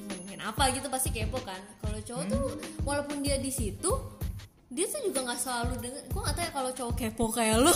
ngomongin 0.00 0.40
apa? 0.42 0.62
gitu 0.74 0.90
pasti 0.90 1.14
kepo 1.14 1.38
kan. 1.46 1.62
Kalau 1.78 1.98
cowok 2.02 2.24
tuh 2.26 2.44
walaupun 2.82 3.22
dia 3.22 3.38
di 3.38 3.54
situ 3.54 3.88
dia 4.70 4.86
tuh 4.86 5.00
juga 5.02 5.20
nggak 5.26 5.40
selalu 5.40 5.72
denger 5.78 6.02
gue 6.06 6.20
nggak 6.20 6.34
tahu 6.34 6.44
ya 6.44 6.52
kalau 6.52 6.70
cowok 6.70 6.94
kepo 6.94 7.24
kayak 7.28 7.56
lu 7.58 7.72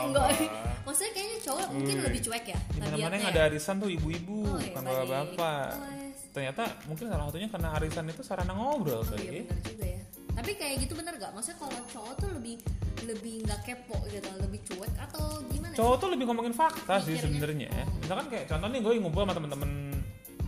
enggak 0.00 0.28
maksudnya 0.88 1.12
kayaknya 1.12 1.38
cowok 1.42 1.66
mungkin 1.68 1.94
Wih. 1.94 2.04
lebih 2.08 2.20
cuek 2.24 2.44
ya 2.48 2.58
tabiatnya 2.74 2.96
yang 3.14 3.26
ya. 3.28 3.30
ada 3.30 3.40
arisan 3.46 3.74
tuh 3.76 3.90
ibu-ibu 3.90 4.38
Oh, 4.40 4.56
iya, 4.56 4.72
Oh, 4.72 5.92
yes. 5.94 6.32
ternyata 6.32 6.62
mungkin 6.84 7.04
salah 7.06 7.28
satunya 7.28 7.48
karena 7.48 7.68
arisan 7.74 8.04
itu 8.06 8.22
sarana 8.22 8.52
ngobrol 8.52 9.00
Oh 9.00 9.04
kali 9.04 9.20
iya 9.22 9.32
ya. 9.38 9.56
juga 9.62 9.86
ya. 9.86 10.02
Tapi 10.32 10.54
kayak 10.54 10.86
gitu 10.86 10.94
bener 10.94 11.18
gak? 11.18 11.34
Maksudnya 11.34 11.58
kalau 11.58 11.80
cowok 11.84 12.12
tuh 12.16 12.30
lebih 12.30 12.56
lebih 13.02 13.34
nggak 13.42 13.60
kepo 13.60 13.98
gitu, 14.06 14.30
lebih 14.38 14.60
cuek 14.64 14.92
atau 14.96 15.24
gimana? 15.46 15.74
cowok 15.74 15.96
tuh 15.98 16.08
lebih 16.08 16.24
ngomongin 16.24 16.50
fakta 16.52 16.94
sih 16.98 17.14
sebenarnya 17.14 17.68
ya. 17.68 17.84
misalkan 17.98 18.26
kayak 18.26 18.46
contoh 18.46 18.68
nih 18.68 18.80
gue 18.80 18.92
ngumpul 18.96 19.22
sama 19.22 19.34
teman-teman 19.34 19.70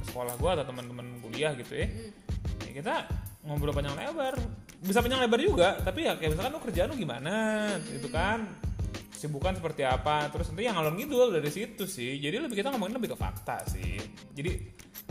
sekolah 0.03 0.35
gue 0.35 0.51
atau 0.51 0.65
teman-teman 0.65 1.07
kuliah 1.21 1.53
gitu 1.55 1.73
ya 1.75 1.87
Hmm. 1.87 2.11
ya 2.65 2.73
kita 2.73 2.95
ngobrol 3.43 3.71
panjang 3.71 3.95
lebar 3.95 4.35
bisa 4.81 5.05
panjang 5.05 5.21
lebar 5.21 5.41
juga. 5.41 5.69
Tapi 5.81 6.09
ya 6.09 6.17
kayak 6.17 6.31
misalkan 6.37 6.53
lu 6.57 6.61
kerjaan 6.61 6.89
lu 6.93 6.97
gimana? 6.97 7.35
Gitu 7.85 8.09
kan. 8.09 8.49
Sibukan 9.13 9.53
seperti 9.53 9.85
apa? 9.85 10.33
Terus 10.33 10.49
nanti 10.49 10.65
yang 10.65 10.81
ngalor 10.81 10.97
ngidul 10.97 11.29
dari 11.37 11.51
situ 11.53 11.85
sih. 11.85 12.17
Jadi 12.17 12.41
lebih 12.41 12.57
kita 12.57 12.73
ngomongin 12.73 12.97
lebih 12.97 13.13
ke 13.13 13.19
fakta 13.21 13.61
sih. 13.69 14.01
Jadi 14.33 14.57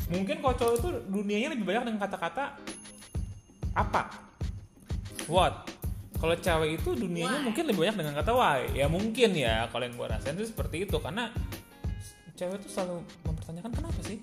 mungkin 0.09 0.41
kalau 0.41 0.55
cowok 0.57 0.73
itu 0.81 0.89
dunianya 1.13 1.49
lebih 1.53 1.65
banyak 1.69 1.83
dengan 1.93 2.01
kata-kata 2.01 2.57
apa? 3.77 4.09
What? 5.29 5.69
Kalau 6.19 6.35
cewek 6.35 6.83
itu 6.83 6.89
dunianya 6.99 7.39
Why? 7.39 7.45
mungkin 7.47 7.63
lebih 7.69 7.79
banyak 7.85 7.95
dengan 8.01 8.13
kata 8.19 8.31
why. 8.35 8.59
Ya 8.75 8.91
mungkin 8.91 9.29
ya 9.37 9.69
kalau 9.71 9.87
yang 9.87 9.95
gue 9.95 10.07
rasain 10.09 10.35
itu 10.35 10.49
seperti 10.49 10.89
itu. 10.89 10.97
Karena 10.99 11.31
cewek 12.35 12.59
itu 12.59 12.67
selalu 12.73 13.05
mempertanyakan 13.23 13.71
kenapa 13.71 13.99
sih? 14.03 14.17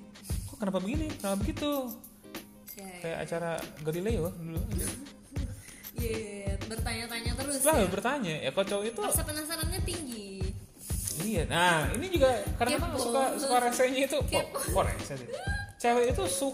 Kok 0.51 0.59
kenapa 0.61 0.79
begini? 0.83 1.09
Kenapa 1.17 1.37
begitu? 1.41 1.71
Ya, 2.77 2.85
ya. 2.85 2.97
kayak 3.01 3.19
acara 3.25 3.51
Galileo 3.81 4.29
dulu 4.37 4.61
Iya, 5.97 6.53
bertanya-tanya 6.63 7.33
terus 7.35 7.55
selalu 7.59 7.81
ya. 7.81 7.91
bertanya 7.91 8.35
ya 8.39 8.51
kalau 8.51 8.67
cowok 8.67 8.85
itu 8.87 9.01
Rasa 9.01 9.23
penasarannya 9.23 9.81
tinggi. 9.83 10.29
iya 11.19 11.43
nah 11.45 11.89
ini 11.91 12.07
juga 12.09 12.29
kadang-kadang 12.55 12.93
Kepo. 12.93 13.03
suka 13.03 13.23
suka 13.37 13.57
resenya 13.63 14.01
itu 14.05 14.17
kok 14.19 14.29
Kepo. 14.29 14.59
kok 14.71 14.85
rese 14.85 15.13
sih 15.15 15.29
cewek 15.77 16.05
itu 16.11 16.23
su 16.27 16.49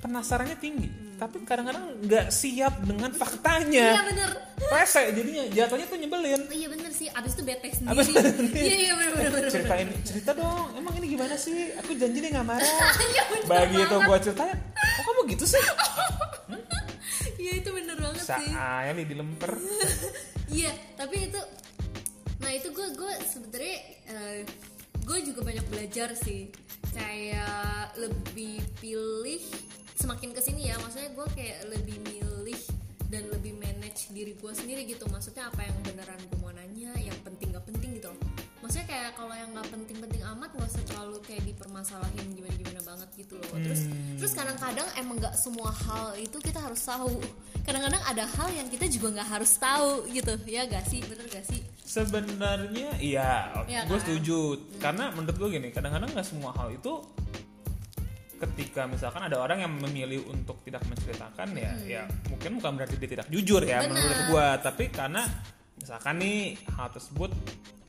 penasarannya 0.00 0.56
tinggi 0.56 0.88
tapi 1.14 1.36
kadang-kadang 1.42 1.84
nggak 2.00 2.26
siap 2.28 2.80
dengan 2.80 3.06
Iya 3.06 3.20
faktanya 3.20 3.86
bener. 4.02 4.30
rese 4.66 5.02
jadinya 5.12 5.44
jatuhnya 5.48 5.86
tuh 5.86 5.98
nyebelin 5.98 6.40
Oh, 6.40 6.50
iya 6.50 6.66
bener 6.66 6.90
sih. 6.90 7.06
Abis 7.08 7.32
itu 7.32 7.42
bete 7.44 7.68
Abis 7.70 8.06
sendiri. 8.08 8.58
Iya 8.58 8.76
iya 8.80 8.92
bener 8.94 9.12
bener 9.14 9.30
bener. 9.36 9.50
ceritain 9.50 9.88
cerita 10.02 10.30
dong 10.32 10.72
emang 10.74 10.94
ini 10.96 11.06
gimana 11.10 11.36
sih 11.36 11.70
aku 11.74 11.94
janji 11.94 12.18
deh 12.18 12.30
nggak 12.30 12.42
marah 12.42 12.66
Iya 13.14 13.22
begitu 13.62 13.94
banget. 13.94 14.08
gua 14.08 14.18
ceritain 14.18 14.56
kok 14.74 15.02
kamu 15.04 15.20
gitu 15.28 15.44
sih 15.46 15.60
Iya 15.60 15.74
banget 18.22 18.44
sih. 18.44 18.52
saya 18.52 18.90
nih 18.94 19.06
dilemper. 19.06 19.52
Iya, 20.50 20.74
tapi 20.98 21.30
itu 21.30 21.38
nah 22.42 22.50
itu 22.50 22.74
gue 22.74 22.88
gue 22.98 23.12
sebenarnya 23.22 23.78
gue 25.06 25.18
juga 25.22 25.40
banyak 25.46 25.66
belajar 25.70 26.10
sih. 26.18 26.50
Kayak 26.90 27.94
lebih 27.94 28.58
pilih 28.82 29.38
semakin 29.94 30.34
ke 30.34 30.42
sini 30.42 30.74
ya 30.74 30.76
maksudnya 30.82 31.14
gue 31.14 31.26
kayak 31.38 31.70
lebih 31.70 32.02
milih 32.02 32.60
dan 33.14 33.30
lebih 33.30 33.54
manage 33.62 34.10
diri 34.10 34.34
gue 34.34 34.52
sendiri 34.52 34.90
gitu. 34.90 35.06
Maksudnya 35.06 35.54
apa 35.54 35.62
yang 35.62 35.78
beneran 35.86 36.18
gue 36.18 36.38
mau 36.42 36.50
nanya 36.50 36.98
yang 36.98 37.18
penting 37.22 37.54
gak 37.54 37.62
penting 37.70 38.02
gitu 38.02 38.10
loh 38.10 38.19
kayak 38.90 39.14
kalau 39.14 39.30
yang 39.32 39.50
nggak 39.50 39.68
penting-penting 39.70 40.22
amat 40.26 40.50
gak 40.50 40.66
usah 40.66 40.82
terlalu 40.84 41.16
kayak 41.22 41.42
dipermasalahin 41.44 42.26
gimana-gimana 42.32 42.80
banget 42.82 43.08
gitu 43.16 43.34
loh. 43.36 43.54
Terus 43.56 43.82
terus 44.18 44.32
kadang-kadang 44.34 44.88
emang 44.96 45.16
nggak 45.16 45.34
semua 45.36 45.70
hal 45.70 46.18
itu 46.18 46.36
kita 46.38 46.58
harus 46.58 46.82
tahu. 46.82 47.22
Kadang-kadang 47.62 48.02
ada 48.02 48.24
hal 48.26 48.48
yang 48.50 48.66
kita 48.66 48.84
juga 48.86 49.14
nggak 49.14 49.28
harus 49.30 49.52
tahu 49.56 49.90
gitu. 50.10 50.32
Ya 50.44 50.66
gak 50.66 50.84
sih? 50.84 50.98
Bener 51.00 51.22
gak 51.24 51.46
sih? 51.46 51.62
Sebenarnya 51.80 52.90
iya 52.98 53.54
Iya 53.64 53.86
gue 53.86 53.94
kan? 53.94 54.02
setuju. 54.02 54.38
Karena 54.76 55.04
menurut 55.10 55.36
gue 55.36 55.48
gini 55.52 55.68
kadang-kadang 55.70 56.10
nggak 56.10 56.26
semua 56.26 56.50
hal 56.52 56.70
itu 56.70 56.98
ketika 58.40 58.88
misalkan 58.88 59.20
ada 59.20 59.36
orang 59.36 59.60
yang 59.60 59.72
memilih 59.78 60.24
untuk 60.26 60.64
tidak 60.64 60.80
menceritakan 60.88 61.52
ya 61.52 61.72
ya 61.84 62.02
mungkin 62.26 62.56
bukan 62.56 62.72
berarti 62.72 62.96
dia 62.96 63.10
tidak 63.10 63.28
jujur 63.28 63.60
ya 63.60 63.84
Hmm. 63.84 63.92
Benar. 63.92 64.00
menurut 64.00 64.20
gue 64.26 64.46
tapi 64.64 64.84
karena 64.88 65.22
misalkan 65.76 66.14
nih 66.16 66.40
hal 66.72 66.88
tersebut 66.88 67.28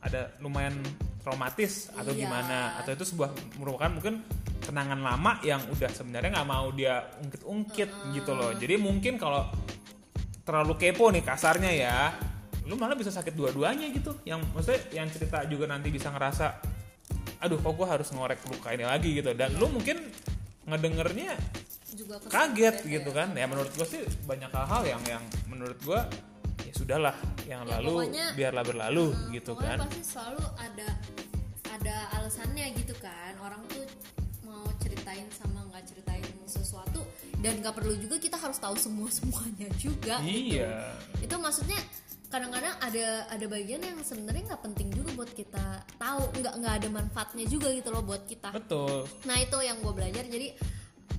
ada 0.01 0.33
lumayan 0.41 0.73
traumatis 1.21 1.93
atau 1.93 2.11
Iya. 2.11 2.25
gimana. 2.25 2.81
Atau 2.81 2.97
itu 2.97 3.05
sebuah 3.13 3.29
merupakan 3.61 3.89
mungkin 3.93 4.25
kenangan 4.61 5.01
lama 5.01 5.37
yang 5.45 5.61
udah 5.69 5.89
sebenarnya 5.89 6.41
nggak 6.41 6.49
mau 6.49 6.69
dia 6.73 7.05
ungkit-ungkit 7.21 7.89
gitu 8.13 8.31
loh. 8.33 8.53
Jadi 8.57 8.77
mungkin 8.81 9.17
kalau 9.21 9.45
terlalu 10.41 10.73
kepo 10.77 11.13
nih 11.13 11.21
kasarnya 11.21 11.71
ya 11.71 11.97
lu 12.65 12.77
malah 12.77 12.97
bisa 12.97 13.13
sakit 13.13 13.33
dua-duanya 13.37 13.89
gitu. 13.93 14.17
Yang 14.25 14.45
maksudnya 14.53 14.81
yang 14.93 15.07
cerita 15.09 15.45
juga 15.45 15.69
nanti 15.69 15.93
bisa 15.93 16.09
ngerasa 16.09 16.61
aduh 17.41 17.57
kok 17.57 17.73
gue 17.73 17.87
harus 17.89 18.07
ngorek 18.13 18.41
luka 18.49 18.73
ini 18.73 18.85
lagi 18.85 19.13
gitu. 19.17 19.33
Dan 19.37 19.53
lu 19.57 19.69
mungkin 19.69 19.97
ngedengernya 20.65 21.37
juga 21.91 22.15
kaget 22.31 22.75
bete 22.85 22.93
gitu 22.97 23.09
ya. 23.13 23.17
kan. 23.25 23.29
Ya 23.37 23.45
menurut 23.45 23.69
gue 23.73 23.85
sih 23.85 24.01
banyak 24.25 24.49
hal-hal 24.49 24.97
yang 24.97 25.01
yang 25.05 25.23
menurut 25.49 25.77
gue 25.81 26.01
ya 26.71 26.77
sudahlah 26.77 27.15
yang 27.43 27.67
Ya, 27.67 27.71
lalu 27.77 27.91
pokoknya- 28.07 28.31
biarlah 28.33 28.63
berlalu 28.63 29.05
Hmm, 29.11 29.29
gitu 29.29 29.51
kan. 29.53 29.77
pasti 29.77 30.01
selalu 30.01 30.43
ada 30.57 30.87
ada 31.69 31.95
alasannya 32.13 32.65
gitu 32.75 32.95
kan. 32.97 33.33
Orang 33.37 33.61
tuh 33.67 33.83
mau 34.41 34.63
ceritain 34.77 35.27
sama 35.31 35.67
nggak 35.67 35.83
ceritain 35.85 36.23
sesuatu 36.45 37.03
dan 37.37 37.59
nggak 37.59 37.73
perlu 37.73 37.95
juga 37.97 38.15
kita 38.17 38.35
harus 38.35 38.55
tahu 38.57 38.75
semua 38.77 39.07
semuanya 39.09 39.67
juga 39.77 40.19
gitu. 40.21 40.55
iya. 40.55 40.95
Itu 41.19 41.35
maksudnya 41.37 41.79
kadang-kadang 42.27 42.75
ada 42.79 43.07
ada 43.27 43.45
bagian 43.45 43.81
yang 43.81 43.99
sebenarnya 43.99 44.43
nggak 44.47 44.63
penting 44.63 44.87
juga 44.89 45.11
buat 45.13 45.31
kita 45.31 45.65
tahu 45.97 46.23
nggak 46.33 46.53
nggak 46.55 46.73
ada 46.79 46.87
manfaatnya 46.89 47.43
juga 47.45 47.67
gitu 47.69 47.89
loh 47.89 47.99
buat 48.01 48.23
kita. 48.23 48.51
Betul. 48.51 49.03
Nah 49.25 49.35
itu 49.37 49.57
yang 49.59 49.75
gue 49.77 49.91
belajar. 49.91 50.23
Jadi 50.23 50.47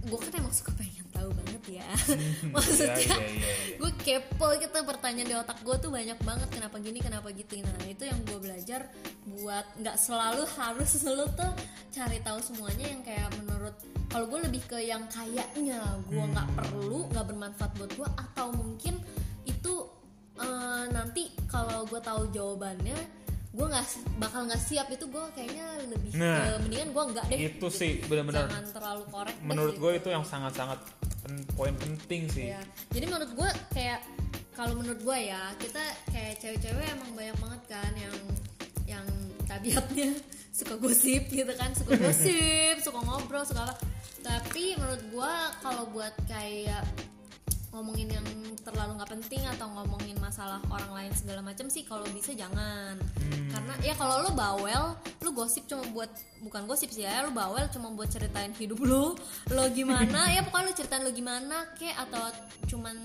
gue 0.03 0.19
kan 0.19 0.33
emang 0.35 0.51
suka 0.51 0.75
pengen 0.75 1.07
tahu 1.15 1.31
banget 1.31 1.63
ya. 1.79 1.89
Maksudnya 2.55 3.15
Iya, 3.15 3.19
iya, 3.23 3.31
iya, 3.39 3.55
iya. 3.71 3.77
gue 3.79 3.91
kepo 4.03 4.47
gitu 4.59 4.79
pertanyaan 4.83 5.29
di 5.31 5.37
otak 5.39 5.59
gue 5.63 5.77
tuh 5.79 5.91
banyak 5.95 6.19
banget 6.27 6.49
kenapa 6.51 6.77
gini 6.83 6.99
kenapa 6.99 7.29
gitu. 7.31 7.63
Nah 7.63 7.87
itu 7.87 8.03
yang 8.03 8.19
gue 8.27 8.39
belajar 8.43 8.91
buat 9.27 9.67
nggak 9.79 9.97
selalu 9.97 10.43
harus 10.59 10.91
selalu 11.03 11.31
tuh 11.39 11.53
cari 11.95 12.19
tahu 12.27 12.39
semuanya 12.43 12.87
yang 12.91 13.03
kayak 13.07 13.31
menurut 13.39 13.75
kalau 14.11 14.27
gue 14.27 14.41
lebih 14.51 14.63
ke 14.67 14.79
yang 14.83 15.07
kayaknya 15.07 15.79
gue 16.11 16.25
nggak 16.25 16.49
perlu 16.59 17.07
nggak 17.15 17.27
bermanfaat 17.31 17.73
buat 17.79 17.93
gue 17.95 18.09
atau 18.19 18.47
mungkin 18.53 18.99
itu 19.47 19.75
eh, 20.43 20.85
nanti 20.91 21.31
kalau 21.47 21.87
gue 21.87 22.01
tahu 22.03 22.29
jawabannya 22.35 23.22
gue 23.53 23.67
nggak 23.67 23.87
bakal 24.17 24.41
nggak 24.43 24.57
siap 24.59 24.89
itu 24.89 25.05
gue 25.05 25.25
kayaknya 25.31 25.67
lebih 25.87 26.11
ke 26.11 26.17
Nah, 26.17 26.57
mendingan 26.59 26.89
gue 26.91 27.05
nggak 27.11 27.25
deh. 27.29 27.39
itu 27.47 27.67
sih 27.69 28.01
benar-benar 28.03 28.49
jangan 28.49 28.65
terlalu 28.71 29.05
korek 29.07 29.37
menurut 29.41 29.75
gitu. 29.75 29.83
gue 29.83 29.93
itu 29.95 30.09
yang 30.11 30.25
sangat-sangat 30.25 30.81
pen- 31.21 31.47
poin 31.51 31.75
penting 31.75 32.27
sih. 32.27 32.49
Iya. 32.49 32.61
Jadi 32.91 33.05
menurut 33.07 33.31
gue 33.31 33.51
kayak 33.71 34.01
kalau 34.53 34.73
menurut 34.75 35.01
gue 35.01 35.19
ya 35.23 35.53
kita 35.57 35.81
kayak 36.09 36.35
cewek-cewek 36.39 36.87
emang 36.87 37.11
banyak 37.13 37.37
banget 37.39 37.63
kan 37.69 37.93
yang 37.95 38.17
yang 38.91 39.07
tabiatnya 39.45 40.11
suka 40.53 40.75
gosip 40.77 41.23
gitu 41.27 41.53
kan 41.53 41.73
suka 41.73 41.93
gosip 42.03 42.77
suka 42.81 42.99
ngobrol 43.01 43.45
suka 43.45 43.65
apa. 43.67 43.75
Tapi 44.23 44.77
menurut 44.77 45.03
gue 45.09 45.33
kalau 45.61 45.85
buat 45.89 46.15
kayak 46.25 46.85
ngomongin 47.73 48.21
yang 48.21 48.27
terlalu 48.63 49.01
nggak 49.01 49.11
penting 49.19 49.43
atau 49.49 49.67
ngomongin 49.73 50.17
masalah 50.21 50.61
orang 50.69 50.93
lain 50.93 51.13
segala 51.17 51.41
macam 51.41 51.67
sih 51.73 51.83
kalau 51.89 52.05
bisa 52.13 52.37
jangan. 52.37 53.01
Karena 53.49 53.75
ya 53.81 53.97
kalau 53.97 54.23
lo 54.23 54.31
bawel 54.37 54.93
lo 55.23 55.31
gosip 55.33 55.65
cuma 55.65 55.87
buat 55.91 56.11
bukan 56.43 56.69
gosip 56.69 56.93
sih 56.93 57.09
ya 57.09 57.25
lo 57.25 57.33
bawel 57.33 57.65
cuma 57.71 57.89
buat 57.95 58.11
ceritain 58.11 58.53
hidup 58.59 58.83
lo 58.83 59.15
lo 59.55 59.65
gimana 59.71 60.29
ya 60.35 60.43
pokoknya 60.43 60.67
lo 60.69 60.73
ceritain 60.75 61.03
lo 61.07 61.13
gimana 61.15 61.57
kek 61.79 61.95
atau 61.95 62.27
cuman 62.67 62.97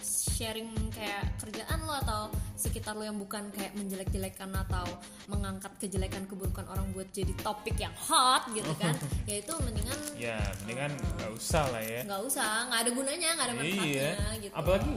sharing 0.00 0.72
kayak 0.90 1.36
kerjaan 1.36 1.78
lo 1.84 1.94
atau 2.00 2.20
sekitar 2.56 2.96
lo 2.96 3.04
yang 3.04 3.16
bukan 3.16 3.48
kayak 3.52 3.72
menjelek-jelekan 3.76 4.48
atau 4.52 4.84
mengangkat 5.28 5.72
kejelekan 5.76 6.24
keburukan 6.24 6.64
orang 6.68 6.88
buat 6.92 7.08
jadi 7.10 7.32
topik 7.40 7.76
yang 7.76 7.92
hot 7.96 8.48
gitu 8.52 8.72
kan. 8.76 8.96
Ya 9.28 9.40
itu 9.40 9.52
mendingan 9.60 9.98
ya 10.16 10.36
mendingan 10.64 10.92
nggak 11.20 11.32
usah 11.32 11.64
lah 11.68 11.82
ya. 11.84 12.00
nggak 12.04 12.20
usah 12.24 12.48
nggak 12.68 12.80
ada 12.84 12.90
gunanya 12.92 13.28
nggak 13.36 13.46
ada 13.46 13.54
manfaatnya 13.56 13.86
iya 13.88 14.38
gitu. 14.40 14.54
Apalagi 14.56 14.92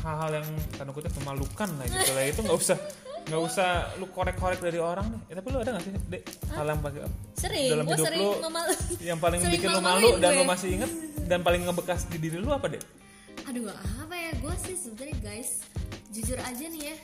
hal-hal 0.00 0.30
yang 0.42 0.48
tanda 0.74 0.92
kutip 0.94 1.12
memalukan 1.22 1.68
lah 1.78 1.86
gitu 1.86 2.10
lah. 2.14 2.22
Itu 2.26 2.40
nggak 2.46 2.58
usah 2.58 2.78
nggak 3.20 3.42
usah 3.46 3.68
lu 4.00 4.06
korek-korek 4.10 4.58
dari 4.58 4.80
orang 4.80 5.06
nih. 5.06 5.20
Ya, 5.30 5.34
tapi 5.38 5.46
lu 5.52 5.58
ada 5.60 5.70
nggak 5.76 5.84
sih 5.86 5.92
dek 6.08 6.22
hal 6.50 6.66
yang 6.66 6.80
pakai 6.80 7.00
sering 7.36 7.70
dalam 7.72 7.84
gue 7.84 7.94
hidup 7.94 8.06
sering 8.08 8.20
lu 8.20 8.30
ngemal- 8.42 8.70
yang 9.00 9.18
paling 9.20 9.40
sering 9.44 9.54
bikin 9.54 9.68
lu 9.70 9.80
malu 9.80 10.08
dan 10.18 10.30
gue. 10.34 10.38
lu 10.40 10.44
masih 10.48 10.68
inget 10.76 10.90
dan 11.30 11.38
paling 11.40 11.62
ngebekas 11.68 12.00
di 12.10 12.16
diri 12.18 12.36
lu 12.40 12.50
apa 12.50 12.66
deh 12.68 12.82
aduh 13.50 13.66
apa 13.74 14.14
ya? 14.14 14.30
Gue 14.38 14.54
sih 14.62 14.78
sebenarnya 14.78 15.18
guys 15.18 15.66
jujur 16.14 16.38
aja 16.38 16.64
nih 16.70 16.94
ya. 16.94 16.96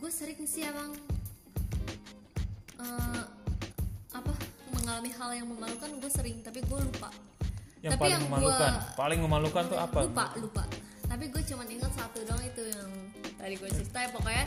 Gue 0.00 0.08
sering 0.08 0.40
sih 0.48 0.64
emang 0.64 0.96
eh, 2.80 3.22
apa 4.16 4.32
mengalami 4.72 5.10
hal 5.12 5.30
yang 5.36 5.46
memalukan 5.52 5.90
gue 6.00 6.08
sering 6.08 6.40
tapi 6.40 6.64
gue 6.64 6.78
lupa. 6.80 7.12
Yang 7.84 7.94
Tapi 7.94 8.00
paling 8.00 8.14
yang 8.16 8.24
memalukan? 8.32 8.72
Gua- 8.72 8.96
paling 8.96 9.20
memalukan 9.20 9.62
tuh 9.68 9.78
apa? 9.78 9.98
Lupa 10.08 10.26
lupa. 10.40 10.64
Tapi 11.04 11.24
gue 11.28 11.42
cuma 11.44 11.62
ingat 11.68 11.92
satu 11.92 12.24
dong 12.24 12.40
itu 12.40 12.62
yang 12.64 12.90
tadi 13.36 13.54
gue 13.60 13.68
cerita 13.68 13.98
ya 14.00 14.08
pokoknya. 14.08 14.46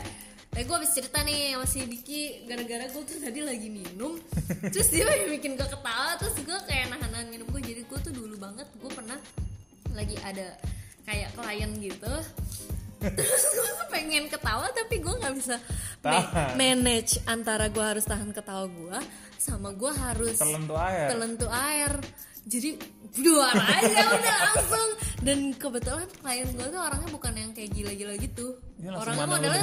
Tadi 0.52 0.68
gue 0.68 0.76
habis 0.76 0.92
cerita 0.92 1.18
nih 1.24 1.56
sama 1.56 1.64
si 1.64 1.80
Vicky 1.86 2.44
gara-gara 2.44 2.84
gue 2.90 3.02
tuh 3.08 3.18
tadi 3.24 3.40
lagi 3.40 3.72
minum 3.72 4.20
Terus 4.74 4.92
dia 4.92 5.08
bikin 5.32 5.56
gue 5.56 5.64
ketawa 5.64 6.12
Terus 6.20 6.36
gue 6.44 6.58
kayak 6.68 6.92
nahan-nahan 6.92 7.32
minum 7.32 7.48
gue 7.48 7.56
Jadi 7.64 7.88
gue 7.88 7.98
tuh 8.04 8.12
dulu 8.12 8.36
banget 8.36 8.68
gue 8.76 8.90
pernah 8.92 9.16
lagi 9.96 10.12
ada 10.20 10.52
kayak 11.02 11.30
klien 11.32 11.72
gitu. 11.78 12.12
Terus 13.02 13.44
gue 13.50 13.70
pengen 13.88 14.26
ketawa 14.26 14.70
tapi 14.70 14.96
gue 14.96 15.10
nggak 15.12 15.34
bisa 15.34 15.58
ma- 16.00 16.54
manage 16.54 17.18
antara 17.24 17.66
gue 17.66 17.82
harus 17.82 18.04
tahan 18.04 18.30
ketawa 18.30 18.62
gue 18.64 18.98
Sama 19.34 19.74
gue 19.74 19.90
harus 19.90 20.38
telan 20.38 20.62
tuh 20.62 20.78
air. 20.78 21.06
telan 21.10 21.32
tuh 21.34 21.50
air 21.50 21.92
jadi 22.42 22.70
luar 23.14 23.54
aja 23.54 24.02
udah 24.10 24.36
langsung. 24.48 24.88
Dan 25.22 25.38
kebetulan 25.54 26.08
klien 26.16 26.48
gue 26.48 26.66
tuh 26.66 26.80
orangnya 26.80 27.08
bukan 27.08 27.32
yang 27.32 27.50
kayak 27.52 27.70
gila-gila 27.70 28.14
gitu. 28.16 28.58
Langsung 28.76 28.98
orangnya 28.98 29.26
modelnya 29.28 29.62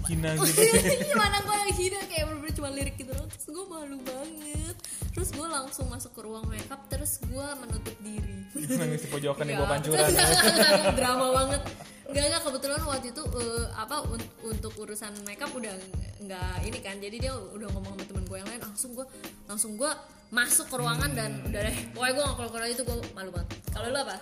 gitu? 0.06 0.62
Gimana 1.04 1.36
gue 1.40 1.56
yang 1.56 1.72
hina? 1.74 2.00
Kayak 2.06 2.24
bener-bener 2.26 2.54
cuma 2.54 2.68
lirik 2.70 2.94
gitu 2.94 3.10
doang. 3.10 3.26
Terus 3.28 3.46
gue 3.48 3.64
malu 3.66 3.98
banget. 4.00 4.76
Terus 5.10 5.28
gue 5.30 5.42
langsung 5.44 5.86
masuk 5.86 6.12
ke 6.14 6.20
ruang 6.22 6.46
makeup 6.46 6.80
terus 6.86 7.18
gue 7.20 7.46
menutup 7.58 7.96
diri. 7.98 8.38
Nangis 8.70 9.02
di 9.02 9.08
pojokan 9.08 9.44
di 9.44 9.52
Ya, 9.52 9.58
bawah 9.58 9.70
pancuran. 9.74 10.06
Drama 10.98 11.26
banget. 11.34 11.62
Enggak 12.06 12.24
enggak 12.26 12.42
kebetulan 12.42 12.80
waktu 12.84 13.06
itu 13.10 13.22
eh, 13.36 13.66
apa 13.72 13.96
un- 14.04 14.30
untuk 14.44 14.72
urusan 14.76 15.14
makeup 15.22 15.50
udah 15.50 15.74
nggak 16.20 16.54
ini 16.64 16.78
kan. 16.78 16.98
Jadi 16.98 17.16
dia 17.18 17.34
udah 17.34 17.66
ngomong 17.70 17.94
sama 17.94 18.04
temen 18.04 18.24
gue 18.24 18.38
yang 18.38 18.48
lain. 18.48 18.62
Langsung 18.62 18.90
gue 18.94 19.06
langsung 19.46 19.74
gue 19.74 19.90
masuk 20.30 20.70
ke 20.70 20.76
ruangan 20.78 21.10
dan 21.10 21.42
udah 21.42 21.60
deh. 21.66 21.76
Pokoknya 21.90 22.12
gue 22.14 22.24
nggak 22.24 22.36
keluar 22.38 22.50
keluar 22.54 22.70
itu 22.70 22.82
gue 22.86 22.96
malu 23.18 23.30
banget. 23.34 23.48
Kalau 23.74 23.86
lu 23.90 23.98
apa? 23.98 24.16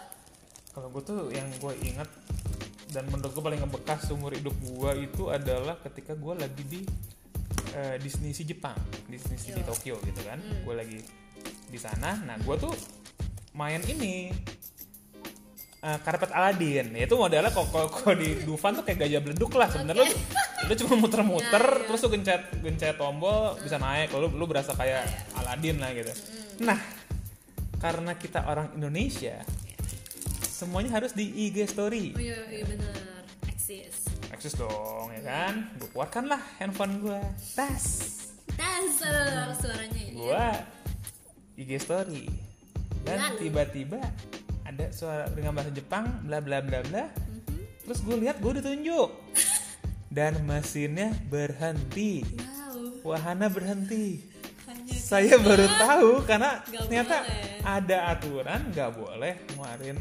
Kalau 0.72 0.88
gue 0.88 1.02
tuh 1.04 1.20
yang 1.32 1.48
gue 1.60 1.72
ingat 1.84 2.08
dan 2.88 3.04
menurut 3.12 3.32
gue 3.36 3.44
paling 3.44 3.60
ngebekas 3.60 4.08
seumur 4.08 4.32
hidup 4.32 4.56
gue 4.64 4.90
itu 5.04 5.28
adalah 5.28 5.76
ketika 5.84 6.16
gue 6.16 6.32
lagi 6.32 6.64
di 6.64 6.80
eh, 7.76 8.00
Disney 8.00 8.32
Sea 8.32 8.48
Jepang 8.48 8.80
Disney 9.12 9.36
Sea 9.36 9.52
di 9.52 9.62
Yo. 9.62 9.68
Tokyo 9.68 9.96
gitu 10.00 10.20
kan. 10.24 10.40
Hmm. 10.40 10.64
gue 10.64 10.74
lagi 10.74 10.98
di 11.68 11.78
sana. 11.78 12.16
Nah 12.24 12.40
gue 12.40 12.56
tuh 12.56 12.72
main 13.52 13.84
ini 13.84 14.32
eh, 15.84 15.98
karpet 16.00 16.32
Aladdin. 16.32 16.88
Ya 16.96 17.04
itu 17.04 17.16
modelnya 17.20 17.52
kok 17.52 17.68
kok 17.68 18.16
di 18.16 18.48
Dufan 18.48 18.80
tuh 18.80 18.84
kayak 18.88 19.04
gajah 19.04 19.20
beleduk 19.20 19.52
lah 19.60 19.68
sebenarnya. 19.68 20.08
Lu 20.08 20.16
lu 20.68 20.74
cuma 20.76 20.94
muter-muter 21.00 21.48
Ya, 21.64 21.80
ya. 21.80 21.84
terus 21.88 22.00
lu 22.04 22.08
gencet 22.12 22.42
gencet 22.60 22.94
tombol 22.94 23.56
bisa 23.58 23.80
naik. 23.80 24.12
Lu 24.12 24.28
lu 24.28 24.44
berasa 24.44 24.76
kayak 24.76 25.02
Aladdin 25.34 25.80
lah 25.80 25.90
gitu. 25.90 26.12
Nah 26.60 26.76
karena 27.78 28.12
kita 28.14 28.44
orang 28.44 28.74
Indonesia 28.74 29.40
semuanya 30.42 30.98
harus 30.98 31.14
di 31.14 31.24
IG 31.48 31.64
story. 31.66 32.12
Oh 32.12 32.20
iya 32.20 32.36
iya 32.50 32.64
bener 32.66 33.24
eksis. 33.46 34.10
Akses 34.28 34.54
dong 34.54 35.08
ya 35.14 35.22
kan? 35.24 35.72
Gue 35.78 35.88
keluarkan 35.88 36.24
lah 36.28 36.40
handphone 36.58 37.00
gue 37.00 37.20
tas. 37.54 37.84
Dasar 38.52 39.54
suaranya 39.54 40.02
ya. 40.02 40.12
Gue 40.12 40.46
IG 41.56 41.70
story. 41.78 42.26
Dan 43.06 43.38
tiba-tiba 43.38 44.02
ada 44.66 44.92
suara 44.92 45.30
dengan 45.32 45.56
bahasa 45.56 45.72
Jepang 45.72 46.04
bla 46.22 46.44
bla 46.44 46.60
bla 46.60 46.84
bla. 46.84 47.04
Mhm. 47.08 47.86
terus 47.88 48.04
gue 48.04 48.20
lihat 48.20 48.36
gue 48.36 48.52
ditunjuk 48.60 49.08
dan 50.18 50.42
mesinnya 50.42 51.14
berhenti. 51.30 52.26
Wow. 52.26 53.14
Wahana 53.14 53.46
berhenti. 53.46 54.18
Hanya 54.66 54.94
saya 54.98 55.38
baru 55.38 55.70
tahu 55.78 56.10
karena 56.26 56.58
ternyata 56.66 57.22
boleh. 57.22 57.62
ada 57.62 57.98
aturan 58.10 58.60
nggak 58.74 58.90
boleh 58.98 59.32
ngeluarin 59.54 59.98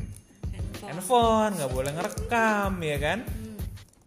handphone. 0.82 1.53
nggak 1.53 1.69
boleh 1.69 1.91
ngerekam 1.93 2.71
ya 2.82 2.97
kan? 2.97 3.19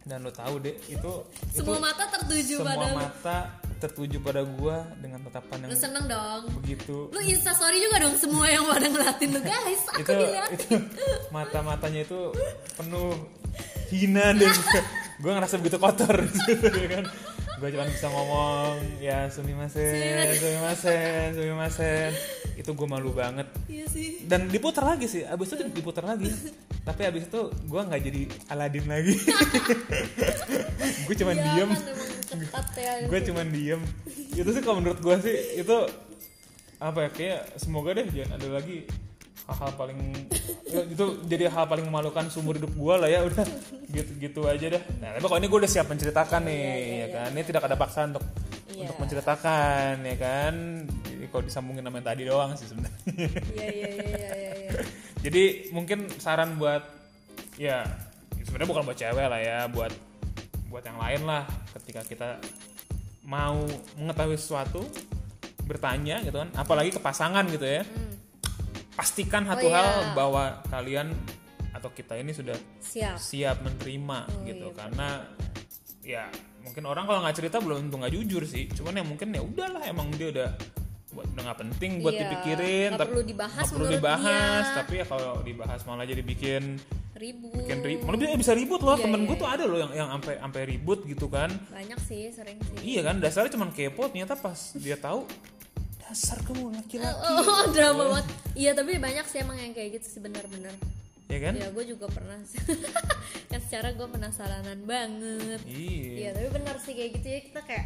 Dan 0.03 0.27
lo 0.27 0.35
tahu 0.35 0.59
deh 0.59 0.75
itu 0.91 1.11
semua 1.55 1.79
itu 1.79 1.85
mata 1.87 2.03
tertuju 2.11 2.55
semua 2.59 2.75
pada 2.75 2.87
mata 2.91 3.37
tertuju 3.79 4.17
pada 4.19 4.41
gua 4.43 4.83
dengan 4.99 5.23
tatapan 5.31 5.57
yang 5.63 5.69
lu 5.71 5.77
seneng 5.79 6.05
dong. 6.11 6.43
begitu. 6.59 7.07
Lu 7.07 7.19
insta 7.23 7.55
story 7.55 7.79
juga 7.79 8.03
dong 8.03 8.19
semua 8.19 8.51
yang 8.51 8.67
pada 8.67 8.83
ngeliatin 8.83 9.29
lu. 9.31 9.39
Guys 9.39 9.83
aku 9.95 10.03
itu 10.03 10.11
diliatin. 10.11 10.59
itu 10.59 10.75
mata 11.31 11.59
matanya 11.63 12.03
itu 12.03 12.35
penuh 12.75 13.15
hina 13.87 14.35
dan 14.35 14.51
gue 15.21 15.31
ngerasa 15.31 15.55
begitu 15.61 15.77
kotor. 15.77 16.15
Gitu 16.25 16.67
ya 16.85 16.89
kan? 16.99 17.05
Gue 17.61 17.69
cuma 17.69 17.85
bisa 17.85 18.09
ngomong 18.09 18.73
ya 18.97 19.29
sumimasen 19.29 20.33
sumimasen 20.33 21.37
sumimasen 21.37 22.09
itu 22.57 22.69
gue 22.73 22.87
malu 22.89 23.13
banget. 23.13 23.45
Iya 23.69 23.85
sih. 23.85 24.25
Dan 24.25 24.49
diputar 24.49 24.81
lagi 24.83 25.05
sih 25.05 25.21
abis 25.21 25.53
itu 25.53 25.69
diputar 25.69 26.09
lagi. 26.09 26.25
Tapi 26.81 27.01
abis 27.05 27.29
itu 27.29 27.41
gue 27.53 27.81
nggak 27.85 28.01
jadi 28.01 28.21
Aladin 28.49 28.85
lagi. 28.89 29.13
Gue 31.05 31.15
cuman 31.17 31.35
Iya 31.37 31.45
diem. 31.53 31.71
kan 32.31 32.65
ya 32.79 32.93
gue 33.05 33.19
cuman 33.29 33.47
diem. 33.53 33.81
Itu 34.33 34.49
sih 34.49 34.61
kalau 34.65 34.81
menurut 34.81 34.97
gue 34.97 35.15
sih 35.21 35.61
itu 35.61 35.77
apa 36.81 37.05
ya 37.05 37.09
kayak 37.13 37.41
semoga 37.61 37.93
deh 37.93 38.09
jangan 38.09 38.41
ada 38.41 38.47
lagi 38.57 38.89
hal-hal 39.45 39.71
paling 39.77 39.99
ya, 40.65 40.81
itu 40.87 41.05
jadi 41.29 41.51
hal 41.53 41.69
paling 41.69 41.85
memalukan 41.85 42.25
seumur 42.33 42.57
hidup 42.57 42.73
gue 42.73 42.95
lah 42.97 43.09
ya 43.09 43.21
udah 43.21 43.45
gitu 43.91 44.11
gitu 44.17 44.41
aja 44.47 44.65
dah 44.71 44.83
nah 44.97 45.09
tapi 45.13 45.25
kalau 45.25 45.39
ini 45.39 45.47
gue 45.47 45.59
udah 45.61 45.71
siap 45.71 45.87
menceritakan 45.87 46.41
nih 46.43 46.63
ya 46.97 47.07
kan 47.11 47.29
ini 47.31 47.43
tidak 47.43 47.63
ada 47.67 47.75
paksaan 47.75 48.15
untuk 48.15 48.25
Iya. 48.71 48.87
untuk 48.87 49.03
menceritakan 49.03 49.93
ya 50.01 50.15
kan 50.15 50.53
jadi 51.05 51.25
kalau 51.27 51.43
disambungin 51.43 51.83
sama 51.83 51.99
yang 51.99 52.07
tadi 52.07 52.23
doang 52.23 52.51
sih 52.55 52.65
sebenarnya 52.65 52.99
iya 53.51 53.67
iya 53.67 53.89
iya 53.91 54.09
iya 54.09 54.31
iya 54.33 54.53
iya. 54.57 54.71
Jadi 55.21 55.43
mungkin 55.69 56.09
saran 56.17 56.57
buat 56.57 56.81
ya 57.53 57.85
sebenarnya 58.41 58.69
bukan 58.73 58.83
buat 58.89 58.97
cewek 58.97 59.21
lah 59.29 59.37
ya, 59.37 59.69
buat 59.69 59.93
buat 60.65 60.81
yang 60.81 60.97
lain 60.97 61.21
lah 61.29 61.45
ketika 61.77 62.01
kita 62.01 62.29
mau 63.21 63.61
mengetahui 64.01 64.33
sesuatu 64.33 64.81
bertanya 65.61 66.25
gitu 66.25 66.41
kan, 66.41 66.49
apalagi 66.57 66.89
ke 66.89 66.97
pasangan 66.97 67.45
gitu 67.53 67.69
ya. 67.69 67.85
Pastikan 68.97 69.45
satu 69.45 69.69
Oh, 69.69 69.71
hal 69.71 69.85
iya. 69.85 70.13
bahwa 70.17 70.43
kalian 70.67 71.13
atau 71.81 71.89
kita 71.89 72.13
ini 72.15 72.29
sudah 72.29 72.53
siap. 72.77 73.17
siap 73.17 73.57
menerima 73.59 74.19
Oh, 74.23 74.45
gitu. 74.45 74.67
iya, 74.67 74.77
karena 74.77 75.07
ya 76.01 76.23
mungkin 76.59 76.83
orang 76.83 77.03
kalau 77.03 77.19
nggak 77.19 77.35
cerita 77.35 77.57
belum 77.57 77.77
tentu 77.83 77.97
nggak 77.97 78.13
jujur 78.13 78.43
sih. 78.45 78.69
Cuman 78.69 78.93
ya 78.93 79.03
mungkin 79.03 79.27
ya 79.29 79.41
udahlah 79.41 79.81
emang 79.83 80.13
dia 80.13 80.29
udah 80.29 80.49
buat 81.11 81.25
udah 81.27 81.43
nggak 81.43 81.59
penting 81.59 81.91
buat 81.99 82.13
Iya, 82.13 82.21
dipikirin 82.23 82.87
nggak 82.87 83.01
tapi- 83.01 83.11
perlu 83.11 83.23
dibahas 83.25 83.57
nggak 83.59 83.73
perlu 83.73 83.87
dibahas. 83.91 84.63
Dia. 84.63 84.77
tapi 84.77 84.93
ya 84.95 85.05
kalau 85.05 85.31
dibahas 85.41 85.79
malah 85.83 86.05
jadi 86.05 86.21
bikin 86.21 86.63
ribut. 87.13 87.53
bikin 87.57 87.79
ribut 87.81 88.05
malah 88.07 88.19
bisa- 88.21 88.39
bisa 88.39 88.53
ribut 88.53 88.79
loh. 88.79 88.93
Iya, 88.93 89.03
temen 89.03 89.19
iya, 89.19 89.27
gue 89.27 89.35
tuh 89.35 89.49
ada 89.49 89.63
loh 89.65 89.77
yang 89.77 89.91
yang 89.91 90.09
sampai 90.11 90.33
sampai 90.37 90.61
ribut 90.63 90.99
gitu 91.03 91.25
kan. 91.27 91.49
Banyak 91.67 91.99
sih 91.99 92.29
sering 92.29 92.61
sih. 92.61 92.77
Iya 92.87 93.01
kan 93.03 93.17
dasarnya 93.17 93.51
cuman 93.51 93.69
kepo 93.71 94.05
ternyata 94.07 94.33
pas 94.35 94.55
dia 94.73 94.95
tahu 94.95 95.25
dasar 95.99 96.37
kamu 96.41 96.71
laki-laki. 96.73 97.11
Oh 97.19 97.63
drama 97.69 98.03
banget. 98.11 98.25
Iya 98.53 98.71
tapi 98.71 98.95
banyak 98.95 99.25
sih 99.25 99.37
emang 99.39 99.57
yang 99.57 99.71
kayak 99.71 99.97
gitu 99.97 100.07
sih 100.09 100.21
benar-benar 100.21 100.75
ya 101.31 101.39
kan? 101.39 101.53
Ya 101.55 101.67
gue 101.71 101.85
juga 101.87 102.05
pernah. 102.11 102.37
Kan 103.51 103.59
secara 103.63 103.95
gue 103.95 104.07
penasaranan 104.07 104.79
banget. 104.83 105.59
Iya. 105.63 106.11
Iya 106.19 106.29
tapi 106.35 106.47
benar 106.51 106.75
sih 106.83 106.93
kayak 106.93 107.11
gitu 107.19 107.27
ya 107.27 107.39
kita 107.47 107.61
kayak 107.63 107.85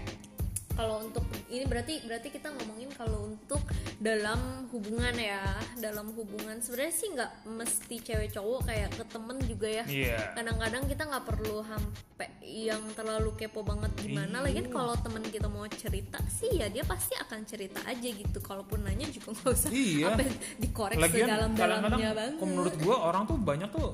kalau 0.76 1.02
untuk 1.02 1.24
ini 1.48 1.64
berarti 1.66 2.04
berarti 2.04 2.28
kita 2.30 2.52
ngomongin 2.52 2.92
kalau 2.94 3.32
untuk 3.32 3.64
dalam 3.98 4.68
hubungan 4.70 5.16
ya 5.16 5.42
dalam 5.80 6.12
hubungan. 6.14 6.60
Sebenarnya 6.60 6.94
sih 6.94 7.08
nggak 7.16 7.32
mesti 7.48 7.96
cewek 8.04 8.30
cowok 8.36 8.68
kayak 8.68 8.90
ke 8.92 9.04
temen 9.08 9.38
juga 9.48 9.68
ya. 9.72 9.84
Iya. 9.88 10.36
Kadang-kadang 10.36 10.84
kita 10.86 11.04
nggak 11.08 11.26
perlu 11.26 11.64
sampai 11.64 12.28
yang 12.44 12.84
terlalu 12.94 13.32
kepo 13.36 13.64
banget 13.64 13.92
gimana 13.98 14.44
lagi 14.44 14.62
kan 14.62 14.70
kalau 14.70 14.94
temen 15.00 15.24
kita 15.26 15.48
mau 15.48 15.66
cerita 15.68 16.20
sih 16.28 16.60
ya 16.60 16.68
dia 16.68 16.84
pasti 16.84 17.16
akan 17.16 17.40
cerita 17.48 17.80
aja 17.88 18.10
gitu. 18.12 18.38
Kalaupun 18.44 18.84
nanya 18.84 19.08
juga 19.08 19.32
nggak 19.32 19.52
usah 19.52 19.70
Iya. 19.72 20.12
sampai 20.12 20.28
dikorek 20.60 20.98
Lagian 21.00 21.28
sedalam-dalamnya 21.28 21.88
kadang-kadang 21.90 22.14
banget. 22.14 22.44
menurut 22.44 22.76
gua 22.84 22.96
orang 23.10 23.24
tuh 23.26 23.38
banyak 23.40 23.70
tuh 23.72 23.90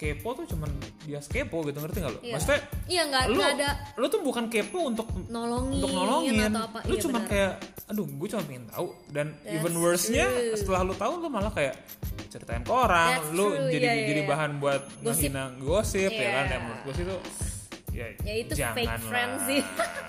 kepo 0.00 0.32
tuh 0.32 0.48
cuman 0.48 0.72
dia 1.04 1.20
kepo 1.20 1.60
gitu 1.62 1.76
ngerti 1.76 2.00
gak 2.00 2.08
lo? 2.10 2.20
Iya. 2.20 2.32
Maksudnya 2.32 2.60
iya 2.86 3.02
nggak 3.04 3.22
lu 3.26 3.36
nggak 3.36 3.52
ada 3.54 3.68
lu 3.94 4.06
tuh 4.08 4.20
bukan 4.20 4.44
kepo 4.48 4.88
untuk 4.88 5.04
nolongin, 5.28 5.76
untuk 5.76 5.92
nolongin. 5.92 6.40
atau 6.48 6.64
apa 6.64 6.78
Lu 6.82 6.94
iya, 6.96 7.02
cuma 7.02 7.18
benar. 7.18 7.28
kayak 7.28 7.52
aduh 7.86 8.06
gue 8.08 8.28
cuma 8.28 8.42
pengen 8.42 8.64
tahu 8.66 8.86
dan 9.08 9.26
That's 9.36 9.52
even 9.52 9.72
worse-nya 9.76 10.26
true. 10.26 10.56
setelah 10.56 10.80
lu 10.82 10.94
tahu 10.94 11.12
lu 11.18 11.28
malah 11.28 11.52
kayak 11.52 11.74
ceritain 12.26 12.62
ke 12.62 12.70
orang, 12.70 13.10
That's 13.20 13.30
lu 13.30 13.46
true, 13.50 13.68
jadi 13.68 13.84
iya, 13.84 13.92
iya, 13.92 14.06
jadi 14.08 14.22
iya. 14.22 14.30
bahan 14.30 14.50
buat 14.56 14.82
Gosip. 15.00 15.30
gosip 15.60 16.10
ya 16.10 16.28
kan 16.32 16.44
Iya. 16.44 16.50
yang 16.50 16.62
menurut 16.64 16.80
gue 16.80 16.94
sih 16.94 17.04
tuh 17.04 17.20
ya, 17.90 18.06
ya 18.22 18.34
itu 18.38 18.52
jangan 18.54 18.74
fake 18.74 18.88
lah. 18.88 19.00
friends 19.04 19.40
sih 19.44 19.60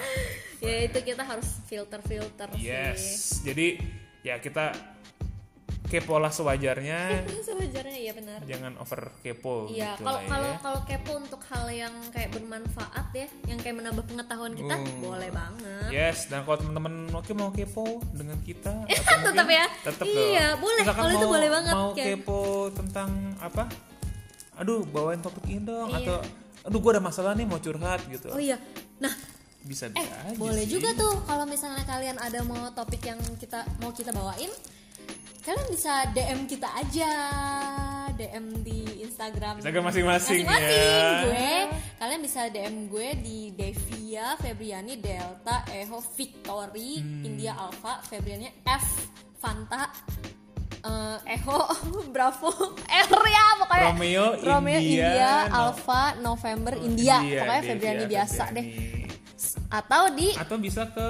ya 0.65 0.75
itu 0.85 0.99
kita 1.03 1.23
harus 1.25 1.47
filter 1.65 1.99
filter 1.99 2.47
Yes. 2.55 2.95
sih 2.95 3.03
Jadi 3.43 3.67
ya 4.21 4.37
kita 4.37 4.69
kepo 5.91 6.15
lah 6.15 6.31
sewajarnya, 6.31 7.27
sewajarnya 7.27 7.97
iya 7.97 8.11
benar 8.11 8.39
jangan 8.41 8.79
over 8.79 9.11
kepo 9.19 9.67
Iya, 9.67 9.93
gitu 9.93 10.07
kalau 10.07 10.19
ya. 10.23 10.55
kalau 10.57 10.79
kepo 10.81 11.11
untuk 11.19 11.41
hal 11.45 11.67
yang 11.67 11.91
kayak 12.09 12.31
bermanfaat 12.31 13.07
ya, 13.11 13.27
yang 13.45 13.59
kayak 13.59 13.75
menambah 13.75 14.01
pengetahuan 14.01 14.53
kita, 14.53 14.71
Hmm. 14.73 15.03
boleh 15.03 15.27
banget. 15.29 15.89
Yes, 15.89 16.25
dan 16.25 16.41
kalau 16.41 16.57
teman-teman 16.57 16.93
oke 17.11 17.31
mau 17.33 17.51
kepo 17.51 17.99
dengan 18.09 18.39
kita, 18.39 18.71
Tetap 19.27 19.45
ya? 19.45 19.65
tetap 19.83 20.05
Iya, 20.05 20.45
dong. 20.49 20.63
boleh. 20.63 20.81
Misalkan 20.81 21.01
Kalau 21.01 21.11
itu 21.13 21.27
boleh 21.27 21.49
banget, 21.51 21.73
Mau 21.73 21.89
kayak- 21.91 22.07
kepo 22.15 22.41
tentang 22.71 23.09
apa? 23.37 23.63
Aduh, 24.57 24.85
bawain 24.85 25.19
topik 25.19 25.43
ini 25.45 25.61
dong, 25.61 25.89
Iya. 25.89 25.99
atau 26.01 26.17
aduh 26.61 26.77
gue 26.77 26.91
ada 26.91 27.01
masalah 27.01 27.33
nih 27.33 27.43
mau 27.43 27.57
curhat 27.57 27.99
gitu. 28.07 28.29
Oh 28.29 28.37
iya, 28.37 28.55
nah 28.97 29.09
Bisa 29.59 29.85
eh 29.87 29.91
bisa 29.91 30.13
aja 30.23 30.33
boleh 30.35 30.63
sih. 30.63 30.71
juga 30.71 30.93
tuh 30.93 31.21
kalau 31.21 31.43
misalnya 31.43 31.81
kalian 31.83 32.15
ada 32.15 32.41
mau 32.41 32.69
topik 32.71 33.01
yang 33.03 33.17
kita 33.35 33.61
mau 33.77 33.89
kita 33.89 34.09
bawain, 34.09 34.49
kalian 35.41 35.67
bisa 35.69 35.93
DM 36.07 36.45
kita 36.45 36.69
aja, 36.71 37.11
DM 38.13 38.61
di 38.61 38.79
Instagram. 39.01 39.57
Instagram 39.57 39.83
masing-masing 39.83 40.45
ya. 40.45 41.25
Gue, 41.25 41.53
kalian 41.97 42.21
bisa 42.21 42.41
DM 42.47 42.87
gue 42.87 43.07
di 43.17 43.39
Devia 43.51 44.37
Febriani 44.37 44.97
Delta 44.97 45.65
Eho 45.67 45.97
Victory 46.11 47.01
Hmm. 47.01 47.25
India 47.25 47.53
Alpha 47.55 48.01
Febriani 48.03 48.53
F 48.61 48.85
Fanta 49.35 49.89
eh, 50.79 51.17
Eho 51.31 51.57
Bravo 52.13 52.49
R 53.07 53.11
ya 53.23 53.45
pokoknya 53.57 53.85
Romeo, 53.87 54.25
Romeo 54.37 54.77
India, 54.77 55.05
India, 55.07 55.31
no- 55.43 55.53
Alpha 55.59 56.01
November 56.17 56.73
India 56.75 57.15
Iya, 57.19 57.39
pokoknya 57.39 57.57
Devia, 57.57 57.69
Febriani 57.71 58.03
biasa 58.05 58.43
Febriani. 58.43 58.53
deh 58.53 58.67
atau 59.71 60.03
di 60.11 60.27
Atau 60.33 60.57
bisa 60.57 60.85
ke 60.87 61.07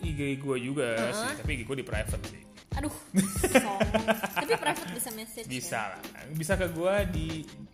IG 0.00 0.38
gue 0.38 0.56
juga 0.62 0.86
sih, 1.10 1.28
tapi 1.36 1.50
IG 1.52 1.62
gue 1.62 1.76
di 1.76 1.84
private 1.84 2.24
sih. 2.24 2.40
Aduh 2.80 2.94
tapi 4.40 4.52
private 4.56 4.90
bisa 4.90 5.10
message 5.12 5.46
Bisa 5.46 5.80
lah. 5.92 6.00
Bisa 6.32 6.52
ke 6.56 6.66
gue 6.72 6.94
di 7.12 7.28
ya. 7.44 7.68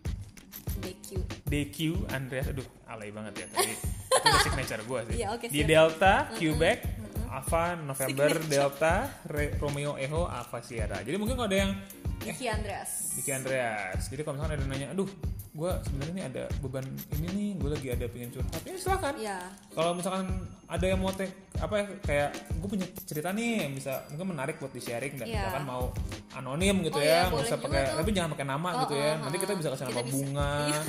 DQ 0.77 1.07
DQ 1.47 1.77
Andreas. 2.11 2.47
Aduh 2.51 2.67
alay 2.85 3.09
banget 3.09 3.33
ya. 3.39 3.45
Tapi 3.49 3.71
itu 3.71 3.87
udah 4.19 4.41
signature 4.43 4.83
gue 4.83 4.99
sih. 5.07 5.15
Iya, 5.17 5.27
oke, 5.31 5.45
di 5.47 5.61
siap. 5.61 5.69
Delta 5.69 6.13
Quebec 6.35 6.79
Alpha 7.27 7.63
November 7.75 8.31
Delta 8.43 8.95
Re- 9.25 9.55
Romeo 9.57 9.95
Echo 9.95 10.27
Alpha 10.27 10.59
Sierra. 10.59 10.99
Jadi 11.01 11.15
mungkin 11.15 11.35
kalau 11.35 11.47
ada 11.47 11.59
yang 11.59 11.71
Diki 12.19 12.45
Andreas. 12.45 12.89
Diki 13.13 13.31
Andreas. 13.31 14.01
Jadi 14.05 14.21
kalau 14.21 14.35
misalkan 14.35 14.55
ada 14.55 14.65
nanya 14.65 14.87
aduh 14.91 15.09
gue 15.49 15.71
sebenarnya 15.81 16.13
nih 16.13 16.25
ada 16.27 16.43
beban 16.59 16.85
ini 17.17 17.27
nih 17.27 17.49
gue 17.57 17.69
lagi 17.71 17.87
ada 17.89 18.05
pengen 18.07 18.29
curhat. 18.29 18.61
Ya 18.61 18.75
silakan. 18.75 19.13
Ya 19.17 19.37
kalau 19.71 19.91
misalkan 19.91 20.25
ada 20.63 20.85
yang 20.85 20.99
mau 20.99 21.09
tek 21.09 21.31
apa 21.57 21.73
ya 21.73 21.85
kayak 22.03 22.29
gue 22.53 22.69
punya 22.69 22.85
cerita 23.01 23.29
nih 23.31 23.65
yang 23.65 23.71
bisa 23.73 24.05
mungkin 24.11 24.27
menarik 24.29 24.55
buat 24.57 24.69
di 24.69 24.77
sharing 24.77 25.17
dan 25.17 25.25
Iya. 25.25 25.39
misalkan 25.41 25.65
mau 25.65 25.83
anonim 26.31 26.75
gitu 26.83 26.93
Oh 26.93 27.01
ya 27.01 27.25
iya, 27.25 27.31
nggak 27.31 27.41
usah 27.43 27.57
pakai 27.57 27.81
tuh. 27.83 27.97
tapi 27.97 28.09
jangan 28.13 28.29
pakai 28.29 28.45
nama 28.45 28.69
Oh, 28.69 28.79
gitu 28.85 28.93
ya. 28.93 29.09
Oh, 29.09 29.15
nanti 29.19 29.37
oh, 29.37 29.41
kita 29.41 29.53
bisa 29.55 29.69
kasih 29.71 29.83
nama 29.87 29.97
bisa. 29.97 30.13
bunga 30.13 30.51
Iya. 30.61 30.81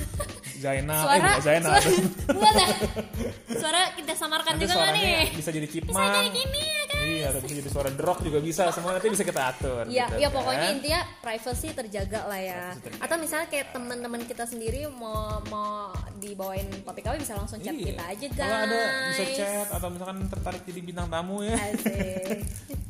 Zainal 0.59 0.99
eh 0.99 1.01
suara. 1.01 1.17
bukan 1.23 1.41
Zainal. 1.41 1.73
Suara, 1.79 2.51
ya? 2.59 2.69
suara 3.63 3.81
kita 3.95 4.13
samarkan 4.13 4.53
nanti 4.55 4.67
juga 4.67 4.89
nih? 4.91 5.33
bisa 5.33 5.49
jadi 5.49 5.65
bisa 5.65 5.75
cipman 5.81 6.03
jadi 6.03 6.29
ya 6.29 6.29
kan 6.29 6.35
iya 7.11 7.27
atau 7.27 7.41
bisa 7.41 7.55
jadi 7.55 7.69
suara 7.69 7.91
drop 7.91 8.19
juga 8.21 8.39
bisa 8.39 8.63
semua 8.69 8.91
nanti 8.93 9.09
bisa 9.09 9.23
kita 9.23 9.43
atur 9.49 9.85
Ya, 9.87 10.05
gitu 10.07 10.19
ya 10.19 10.29
kan. 10.29 10.37
pokoknya 10.37 10.69
intinya 10.71 11.01
privacy 11.19 11.69
terjaga 11.71 12.21
lah 12.25 12.39
ya. 12.39 12.63
Terjaga. 12.77 13.01
Atau 13.01 13.17
misalnya 13.17 13.47
kayak 13.47 13.67
teman-teman 13.71 14.21
kita 14.23 14.45
sendiri 14.45 14.81
mau 14.87 15.17
mau 15.45 15.89
dibawain 16.15 16.67
topik 16.83 17.05
apa 17.05 17.17
bisa 17.17 17.35
langsung 17.35 17.59
chat 17.59 17.71
Iya. 17.71 17.87
kita 17.89 18.05
aja 18.07 18.27
guys. 18.29 18.39
kalau 18.39 18.59
ada 18.61 18.81
bisa 19.09 19.25
chat 19.35 19.69
atau 19.71 19.89
misalkan 19.89 20.17
tertarik 20.27 20.63
jadi 20.65 20.81
bintang 20.83 21.09
tamu 21.09 21.37
ya 21.41 21.57
Asik. 21.57 22.39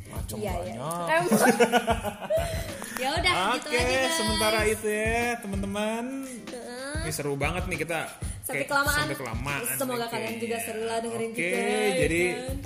macam 0.09 0.35
Iya 0.35 0.49
ya. 0.49 0.53
banyak 0.55 0.75
Emang. 0.75 1.25
ya 3.01 3.09
udah 3.13 3.33
gitu 3.55 3.67
Oke, 3.69 3.77
aja 3.77 3.95
guys. 3.97 4.13
sementara 4.13 4.59
itu 4.65 4.87
ya 4.87 5.23
teman-teman. 5.39 6.03
Heeh. 6.25 6.93
Ini 6.99 7.11
seru 7.11 7.33
banget 7.33 7.63
nih 7.65 7.79
kita. 7.79 7.99
Sampai 8.41 8.65
kelamaan. 8.65 8.97
Sampai 8.99 9.17
kelamaan. 9.17 9.61
Semoga 9.71 9.97
nih 10.01 10.09
kalian 10.09 10.35
juga 10.37 10.57
seru 10.59 10.83
lah 10.83 10.97
dengerin 10.99 11.29
Oke, 11.29 11.37
kita, 11.37 11.59
ya 11.61 11.89
jadi 11.97 12.21
kan? 12.25 12.57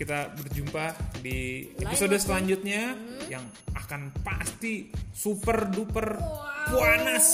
Kita 0.00 0.32
berjumpa 0.32 0.96
di 1.20 1.68
Lain 1.76 1.84
episode 1.84 2.16
waktu. 2.16 2.24
selanjutnya 2.24 2.96
yang 3.28 3.44
akan 3.76 4.08
pasti 4.24 4.88
super 5.12 5.68
duper 5.68 6.16
panas 6.72 7.26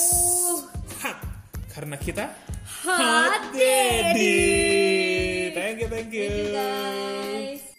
hot 0.99 1.19
karena 1.71 1.95
kita 1.95 2.27
Hot 2.87 3.55
daddy. 3.55 4.15
Daddy. 4.15 5.55
Thank 5.55 5.77
you, 5.83 5.89
thank 5.91 6.11
you. 6.15 6.27
Thank 6.27 6.39
you 6.39 6.55
guys. 6.55 7.76